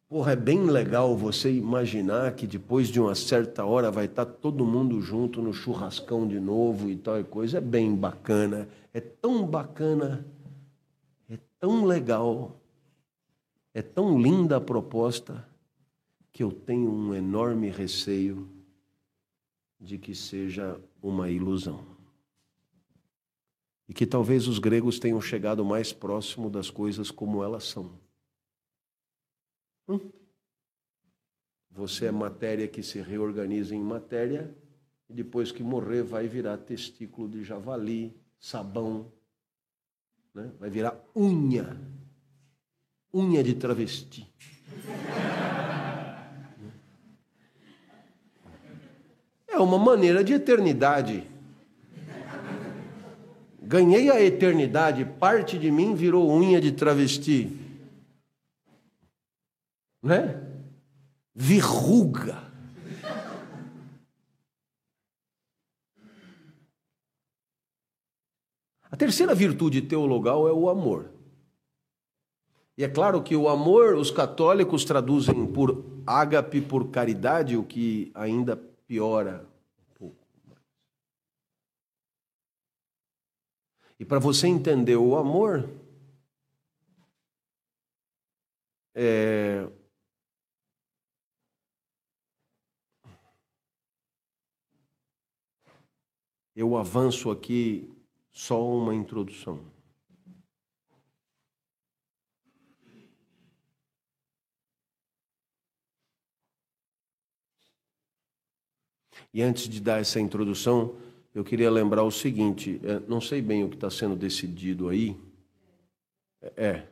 [0.08, 4.64] Porra, é bem legal você imaginar que depois de uma certa hora vai estar todo
[4.64, 7.58] mundo junto no churrascão de novo e tal e coisa.
[7.58, 8.68] É bem bacana.
[8.94, 10.24] É tão bacana.
[11.28, 12.60] É tão legal,
[13.74, 15.46] é tão linda a proposta,
[16.32, 18.48] que eu tenho um enorme receio
[19.80, 21.84] de que seja uma ilusão.
[23.88, 27.90] E que talvez os gregos tenham chegado mais próximo das coisas como elas são.
[29.88, 30.00] Hum?
[31.70, 34.50] Você é matéria que se reorganiza em matéria
[35.08, 39.12] e depois que morrer vai virar testículo de javali, sabão,
[40.34, 40.50] né?
[40.58, 41.78] vai virar unha,
[43.12, 44.26] unha de travesti.
[49.48, 51.26] É uma maneira de eternidade.
[53.62, 57.65] Ganhei a eternidade, parte de mim virou unha de travesti.
[60.06, 60.40] Né?
[61.34, 62.46] Verruga.
[68.88, 71.10] A terceira virtude teologal é o amor.
[72.78, 78.12] E é claro que o amor, os católicos traduzem por ágape, por caridade, o que
[78.14, 78.56] ainda
[78.86, 79.44] piora
[79.78, 80.26] um pouco.
[83.98, 85.68] E para você entender o amor,
[88.94, 89.68] é,
[96.56, 97.92] eu avanço aqui
[98.32, 99.60] só uma introdução.
[109.32, 110.96] E antes de dar essa introdução,
[111.34, 115.14] eu queria lembrar o seguinte: é, não sei bem o que está sendo decidido aí.
[116.40, 116.52] É.
[116.56, 116.88] é.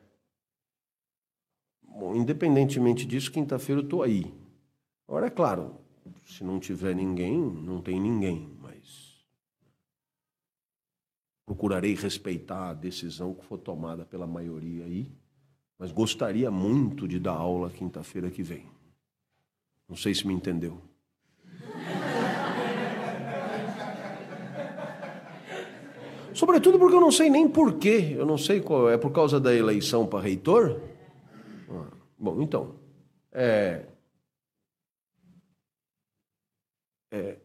[1.82, 4.35] Bom, independentemente disso, quinta-feira eu estou aí.
[5.09, 5.74] Agora, é claro,
[6.27, 8.53] se não tiver ninguém, não tem ninguém
[11.47, 15.12] procurarei respeitar a decisão que for tomada pela maioria aí,
[15.79, 18.66] mas gostaria muito de dar aula quinta-feira que vem.
[19.89, 20.81] Não sei se me entendeu.
[26.33, 29.55] Sobretudo porque eu não sei nem porquê, eu não sei qual é por causa da
[29.55, 30.81] eleição para reitor.
[31.71, 32.75] Ah, bom, então,
[33.31, 33.87] é,
[37.12, 37.39] é,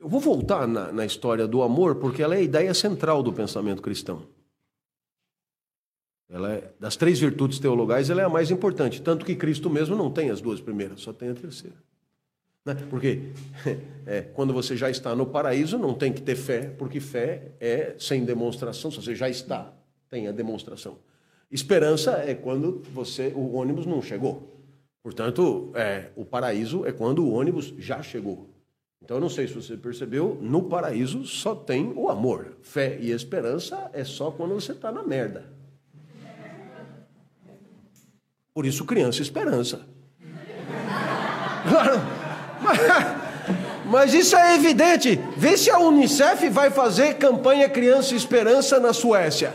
[0.00, 3.32] eu vou voltar na, na história do amor, porque ela é a ideia central do
[3.32, 4.22] pensamento cristão.
[6.28, 9.00] Ela é, das três virtudes teologais, ela é a mais importante.
[9.00, 11.76] Tanto que Cristo mesmo não tem as duas primeiras, só tem a terceira.
[12.64, 12.74] Né?
[12.90, 13.32] Porque
[14.06, 17.94] é, quando você já está no paraíso, não tem que ter fé, porque fé é
[17.98, 18.90] sem demonstração.
[18.90, 19.72] Se você já está,
[20.10, 20.98] tem a demonstração.
[21.50, 24.54] Esperança é quando você o ônibus não chegou.
[25.02, 28.57] Portanto, é, o paraíso é quando o ônibus já chegou.
[29.02, 32.56] Então, eu não sei se você percebeu, no paraíso só tem o amor.
[32.62, 35.46] Fé e esperança é só quando você está na merda.
[38.52, 39.86] Por isso, criança e esperança.
[43.86, 45.18] Mas, isso é evidente.
[45.36, 49.54] Vê se a Unicef vai fazer campanha Criança e Esperança na Suécia.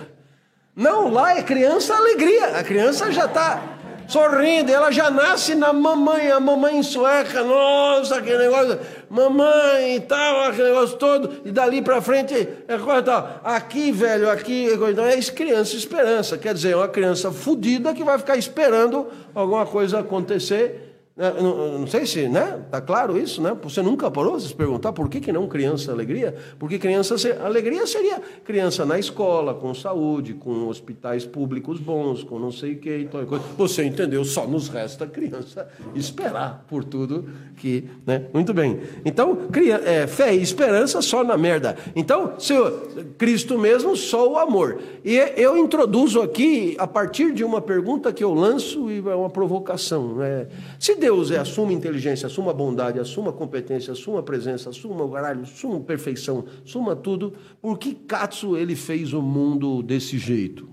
[0.75, 2.57] Não, lá é criança alegria.
[2.57, 3.61] A criança já está
[4.07, 10.45] sorrindo, ela já nasce na mamãe, a mamãe sueca, nossa, aquele negócio, mamãe e tal,
[10.45, 13.41] aquele negócio todo, e dali para frente é tal.
[13.43, 18.17] Aqui, velho, aqui, então é criança esperança, quer dizer, é uma criança fodida que vai
[18.17, 22.59] ficar esperando alguma coisa acontecer não, não, sei se, né?
[22.71, 23.55] Tá claro isso, né?
[23.61, 26.33] Você nunca parou de se perguntar por que, que não criança alegria?
[26.57, 27.15] Porque criança
[27.45, 32.79] alegria seria criança na escola, com saúde, com hospitais públicos bons, com não sei o
[32.79, 33.45] que e tal coisa.
[33.55, 34.25] Você entendeu?
[34.25, 38.25] Só nos resta criança esperar por tudo que, né?
[38.33, 38.79] Muito bem.
[39.05, 41.77] Então, cria, é, fé e esperança só na merda.
[41.95, 42.87] Então, Senhor,
[43.19, 44.79] Cristo mesmo, só o amor.
[45.05, 49.29] E eu introduzo aqui a partir de uma pergunta que eu lanço e é uma
[49.29, 50.15] provocação.
[50.15, 50.47] Né?
[50.79, 54.69] Se Deus é a suma inteligência, a suma bondade, a suma competência, a suma presença,
[54.69, 59.83] a suma caralho, a suma perfeição, suma tudo, por que Katsu ele fez o mundo
[59.83, 60.69] desse jeito?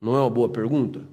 [0.00, 1.04] Não é uma boa pergunta?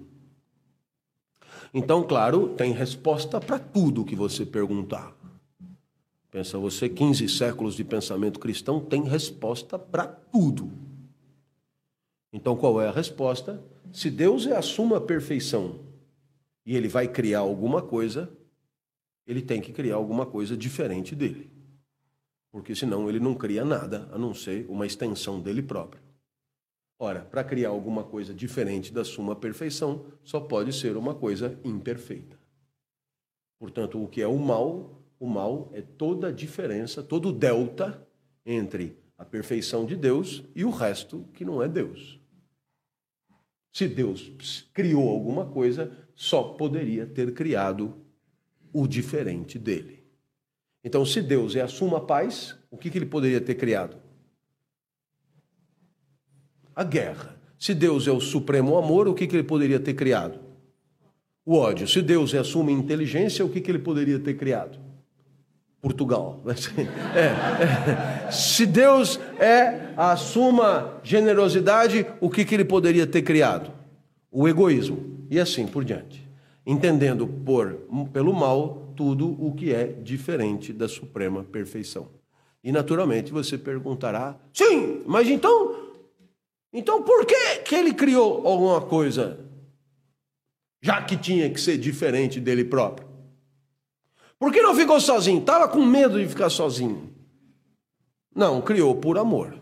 [1.71, 5.15] Então, claro, tem resposta para tudo que você perguntar.
[6.31, 10.71] Pensa você, 15 séculos de pensamento cristão tem resposta para tudo.
[12.33, 13.63] Então, qual é a resposta?
[13.93, 15.86] Se Deus é a suma perfeição,
[16.67, 18.29] e ele vai criar alguma coisa,
[19.25, 21.49] ele tem que criar alguma coisa diferente dele.
[22.51, 26.01] Porque senão ele não cria nada a não ser uma extensão dele próprio.
[26.99, 32.37] Ora, para criar alguma coisa diferente da suma perfeição, só pode ser uma coisa imperfeita.
[33.57, 35.01] Portanto, o que é o mal?
[35.17, 38.05] O mal é toda a diferença, todo o delta
[38.45, 42.19] entre a perfeição de Deus e o resto que não é Deus.
[43.71, 47.95] Se Deus criou alguma coisa, só poderia ter criado
[48.73, 50.03] o diferente dele.
[50.83, 53.97] Então, se Deus é a suma paz, o que, que ele poderia ter criado?
[56.75, 57.39] A guerra.
[57.59, 60.39] Se Deus é o supremo amor, o que, que ele poderia ter criado?
[61.45, 61.87] O ódio.
[61.87, 64.79] Se Deus é a suma inteligência, o que, que ele poderia ter criado?
[65.79, 66.41] Portugal.
[67.15, 68.31] É, é.
[68.31, 73.71] Se Deus é a suma generosidade, o que, que ele poderia ter criado?
[74.31, 75.16] O egoísmo.
[75.29, 76.27] E assim por diante.
[76.65, 77.73] Entendendo por,
[78.11, 82.09] pelo mal tudo o que é diferente da suprema perfeição.
[82.63, 85.87] E naturalmente você perguntará: sim, mas então
[86.73, 89.39] então por que, que ele criou alguma coisa?
[90.81, 93.07] Já que tinha que ser diferente dele próprio.
[94.37, 95.39] Por que não ficou sozinho?
[95.39, 97.13] Estava com medo de ficar sozinho.
[98.35, 99.59] Não, criou por amor.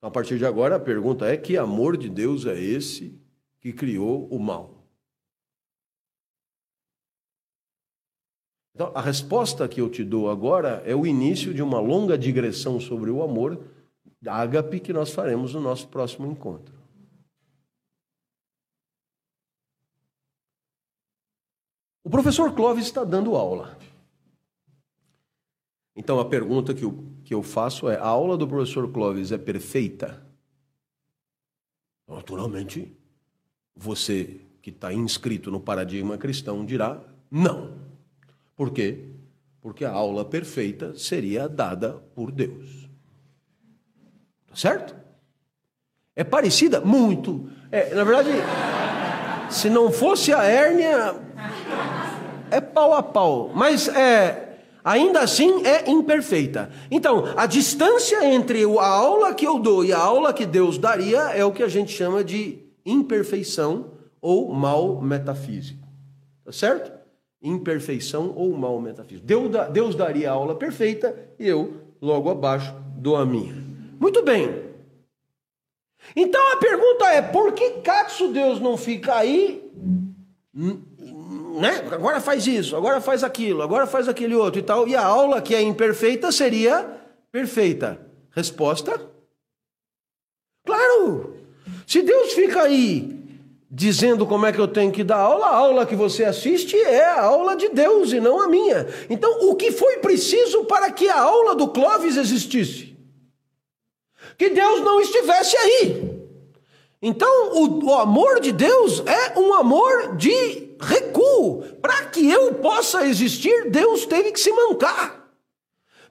[0.00, 3.20] A partir de agora a pergunta é: que amor de Deus é esse
[3.68, 4.74] que criou o mal?
[8.74, 12.78] Então, a resposta que eu te dou agora é o início de uma longa digressão
[12.80, 13.62] sobre o amor
[14.26, 16.74] ágape que nós faremos no nosso próximo encontro.
[22.04, 23.78] O professor Clóvis está dando aula.
[25.94, 29.38] Então a pergunta que eu, que eu faço é: a aula do professor Clóvis é
[29.38, 30.24] perfeita?
[32.06, 32.96] Naturalmente,
[33.78, 37.00] você que está inscrito no paradigma cristão dirá
[37.30, 37.72] não.
[38.56, 39.04] Por quê?
[39.60, 42.88] Porque a aula perfeita seria dada por Deus.
[44.54, 44.96] Certo?
[46.16, 46.80] É parecida?
[46.80, 47.48] Muito.
[47.70, 48.30] É, na verdade,
[49.50, 51.14] se não fosse a hérnia,
[52.50, 53.52] é pau a pau.
[53.54, 56.70] Mas é, ainda assim é imperfeita.
[56.90, 61.20] Então, a distância entre a aula que eu dou e a aula que Deus daria
[61.30, 65.86] é o que a gente chama de imperfeição ou mal metafísico.
[66.44, 66.92] Tá certo?
[67.40, 69.26] Imperfeição ou mal metafísico.
[69.26, 73.54] Deus daria a aula perfeita e eu, logo abaixo, dou a minha.
[74.00, 74.68] Muito bem.
[76.16, 79.70] Então a pergunta é: por que Katsu Deus não fica aí?
[80.54, 81.88] Né?
[81.92, 84.88] Agora faz isso, agora faz aquilo, agora faz aquele outro e tal.
[84.88, 86.98] E a aula que é imperfeita seria
[87.30, 88.00] perfeita.
[88.30, 89.00] Resposta?
[90.64, 91.37] Claro!
[91.88, 93.18] Se Deus fica aí
[93.70, 97.04] dizendo como é que eu tenho que dar aula, a aula que você assiste é
[97.04, 98.86] a aula de Deus e não a minha.
[99.10, 102.88] Então, o que foi preciso para que a aula do Clóvis existisse?
[104.38, 106.18] que Deus não estivesse aí.
[107.02, 111.62] Então, o, o amor de Deus é um amor de recuo.
[111.82, 115.28] Para que eu possa existir, Deus teve que se mancar.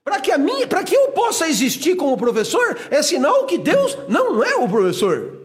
[0.03, 3.97] Para que a minha, para que eu possa existir como professor, é sinal que Deus
[4.07, 5.36] não é o professor.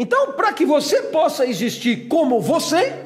[0.00, 3.04] Então, para que você possa existir como você,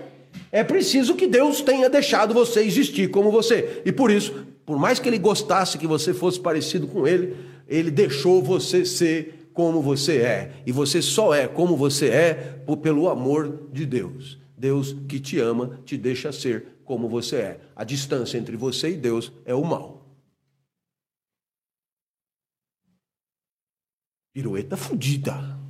[0.52, 3.80] é preciso que Deus tenha deixado você existir como você.
[3.86, 7.34] E por isso, por mais que ele gostasse que você fosse parecido com ele,
[7.66, 10.52] ele deixou você ser como você é.
[10.66, 14.38] E você só é como você é pelo amor de Deus.
[14.54, 17.60] Deus que te ama te deixa ser como você é.
[17.74, 20.06] A distância entre você e Deus é o mal.
[24.34, 25.61] Pirueta fudida.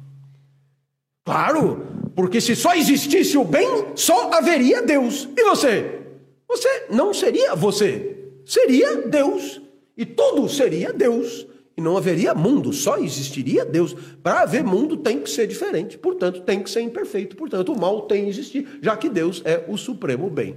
[1.24, 5.28] Claro, porque se só existisse o bem, só haveria Deus.
[5.36, 6.01] E você?
[6.49, 9.61] Você não seria você, seria Deus.
[9.97, 11.47] E tudo seria Deus
[11.77, 13.94] e não haveria mundo, só existiria Deus.
[14.23, 18.03] Para haver mundo tem que ser diferente, portanto, tem que ser imperfeito, portanto, o mal
[18.03, 20.57] tem que existir, já que Deus é o supremo bem.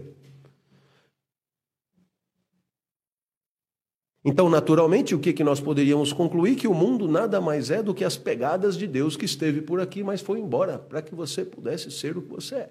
[4.26, 6.56] Então, naturalmente, o que, que nós poderíamos concluir?
[6.56, 9.80] Que o mundo nada mais é do que as pegadas de Deus que esteve por
[9.80, 12.69] aqui, mas foi embora, para que você pudesse ser o que você é.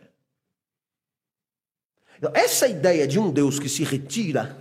[2.19, 4.59] Então, essa ideia de um Deus que se retira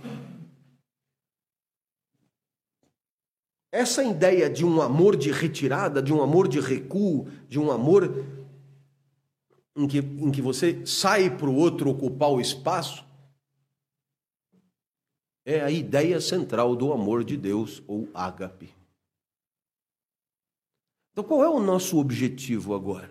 [3.74, 8.24] Essa ideia de um amor de retirada, de um amor de recuo, de um amor
[9.74, 13.04] em que, em que você sai para o outro ocupar o espaço,
[15.44, 18.72] é a ideia central do amor de Deus, ou ágape.
[21.12, 23.10] Então, qual é o nosso objetivo agora?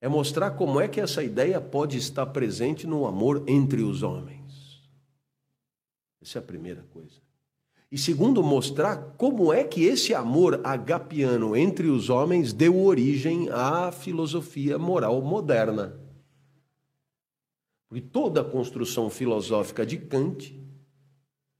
[0.00, 4.80] É mostrar como é que essa ideia pode estar presente no amor entre os homens.
[6.22, 7.20] Essa é a primeira coisa.
[7.90, 13.90] E segundo, mostrar como é que esse amor agapiano entre os homens deu origem à
[13.90, 15.98] filosofia moral moderna.
[17.88, 20.54] Porque toda a construção filosófica de Kant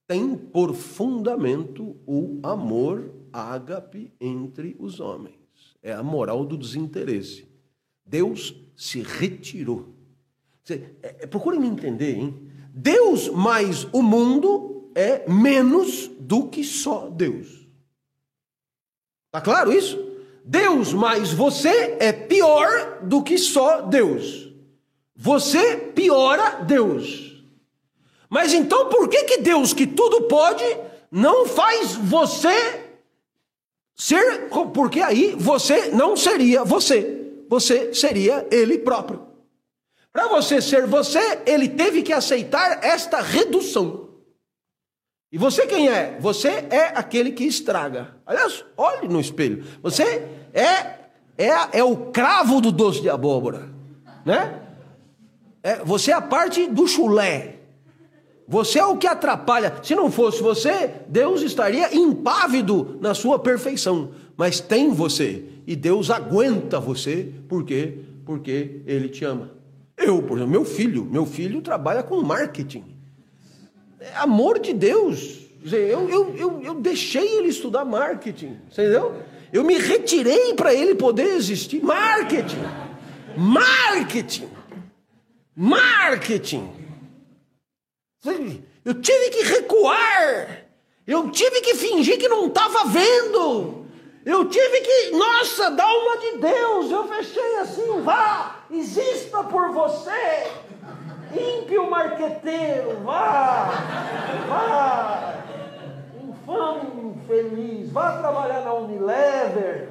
[0.06, 5.36] tem por fundamento o amor ágape entre os homens.
[5.82, 7.48] É a moral do desinteresse.
[8.04, 9.94] Deus se retirou.
[10.70, 12.48] É, é, procure me entender, hein?
[12.74, 17.66] Deus mais o mundo é menos do que só Deus.
[19.30, 19.98] Tá claro isso?
[20.44, 24.47] Deus mais você é pior do que só Deus.
[25.20, 27.42] Você piora Deus.
[28.30, 30.64] Mas então por que que Deus que tudo pode
[31.10, 32.84] não faz você
[33.96, 37.32] ser porque aí você não seria você.
[37.48, 39.26] Você seria ele próprio.
[40.12, 44.08] Para você ser você, ele teve que aceitar esta redução.
[45.32, 46.16] E você quem é?
[46.20, 48.14] Você é aquele que estraga.
[48.24, 49.64] Aliás, olhe no espelho.
[49.82, 50.98] Você é
[51.36, 53.68] é, é o cravo do doce de abóbora,
[54.26, 54.67] né?
[55.68, 57.56] É, você é a parte do chulé.
[58.46, 59.74] Você é o que atrapalha.
[59.82, 64.12] Se não fosse você, Deus estaria impávido na sua perfeição.
[64.34, 65.44] Mas tem você.
[65.66, 67.30] E Deus aguenta você.
[67.46, 67.98] Por quê?
[68.24, 69.50] Porque Ele te ama.
[69.94, 71.04] Eu, por exemplo, meu filho.
[71.04, 72.84] Meu filho trabalha com marketing.
[74.00, 75.40] É amor de Deus.
[75.62, 78.56] Eu, eu, eu, eu deixei ele estudar marketing.
[78.72, 79.16] Entendeu?
[79.52, 81.84] Eu me retirei para ele poder existir.
[81.84, 82.62] Marketing.
[83.36, 84.57] Marketing.
[85.60, 86.72] Marketing.
[88.84, 90.66] Eu tive que recuar.
[91.04, 93.84] Eu tive que fingir que não estava vendo.
[94.24, 96.92] Eu tive que, nossa, dá uma de Deus.
[96.92, 100.46] Eu fechei assim, vá, exista por você.
[101.32, 103.68] Ímpio marqueteiro, vá,
[104.48, 105.34] vá.
[106.22, 109.88] Infame, infeliz, vá trabalhar na Unilever.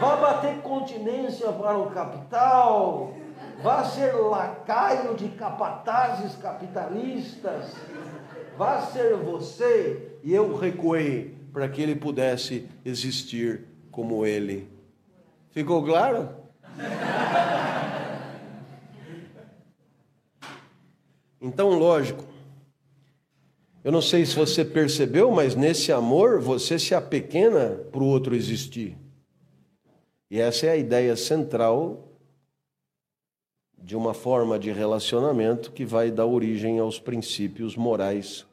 [0.00, 3.14] Vá bater continência para o capital
[3.62, 7.72] vá ser lacaio de capatazes capitalistas,
[8.56, 10.18] vá ser você.
[10.22, 14.68] E eu recuei para que ele pudesse existir como ele.
[15.50, 16.28] Ficou claro?
[21.40, 22.24] Então, lógico,
[23.84, 28.34] eu não sei se você percebeu, mas nesse amor você se apequena para o outro
[28.34, 28.98] existir.
[30.30, 32.05] E essa é a ideia central
[33.78, 38.46] de uma forma de relacionamento que vai dar origem aos princípios morais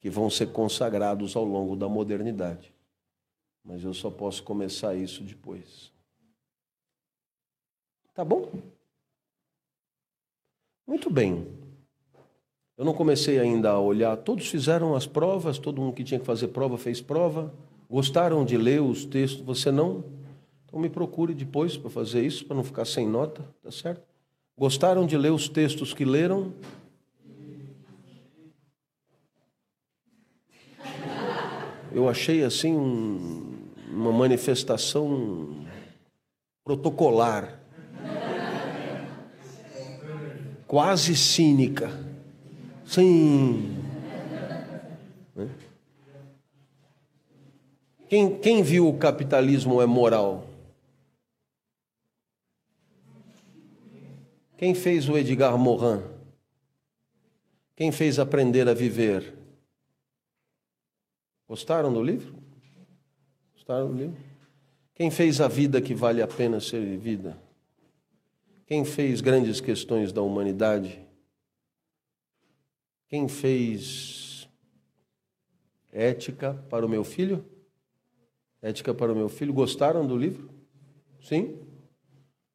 [0.00, 2.74] que vão ser consagrados ao longo da modernidade.
[3.64, 5.92] Mas eu só posso começar isso depois.
[8.12, 8.50] Tá bom?
[10.86, 11.46] Muito bem.
[12.76, 14.16] Eu não comecei ainda a olhar.
[14.16, 17.54] Todos fizeram as provas, todo mundo que tinha que fazer prova fez prova.
[17.88, 19.42] Gostaram de ler os textos?
[19.42, 20.02] Você não?
[20.66, 24.11] Então me procure depois para fazer isso, para não ficar sem nota, tá certo?
[24.56, 26.52] Gostaram de ler os textos que leram?
[31.90, 35.66] Eu achei assim um, uma manifestação
[36.64, 37.60] protocolar,
[40.66, 41.90] quase cínica.
[42.86, 43.76] Sim.
[45.34, 45.48] Né?
[48.08, 50.51] Quem, quem viu o capitalismo é moral?
[54.62, 56.04] Quem fez o Edgar Morin?
[57.74, 59.34] Quem fez Aprender a Viver?
[61.48, 62.40] Gostaram do livro?
[63.54, 64.16] Gostaram do livro?
[64.94, 67.36] Quem fez A Vida que Vale a Pena Ser Vivida?
[68.64, 71.04] Quem fez Grandes Questões da Humanidade?
[73.08, 74.48] Quem fez
[75.90, 77.44] Ética para o Meu Filho?
[78.62, 79.52] Ética para o Meu Filho.
[79.52, 80.48] Gostaram do livro?
[81.20, 81.71] Sim?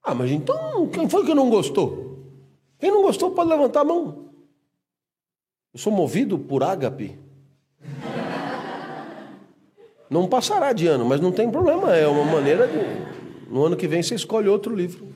[0.07, 2.17] Ah, mas então quem foi que não gostou?
[2.79, 4.29] Quem não gostou pode levantar a mão.
[5.73, 7.19] Eu sou movido por ágape.
[10.09, 11.93] Não passará de ano, mas não tem problema.
[11.93, 13.51] É uma maneira de.
[13.51, 15.09] No ano que vem você escolhe outro livro.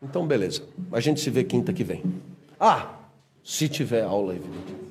[0.00, 0.62] Então, beleza.
[0.92, 2.04] A gente se vê quinta que vem.
[2.60, 2.94] Ah,
[3.42, 4.87] se tiver aula, evidente.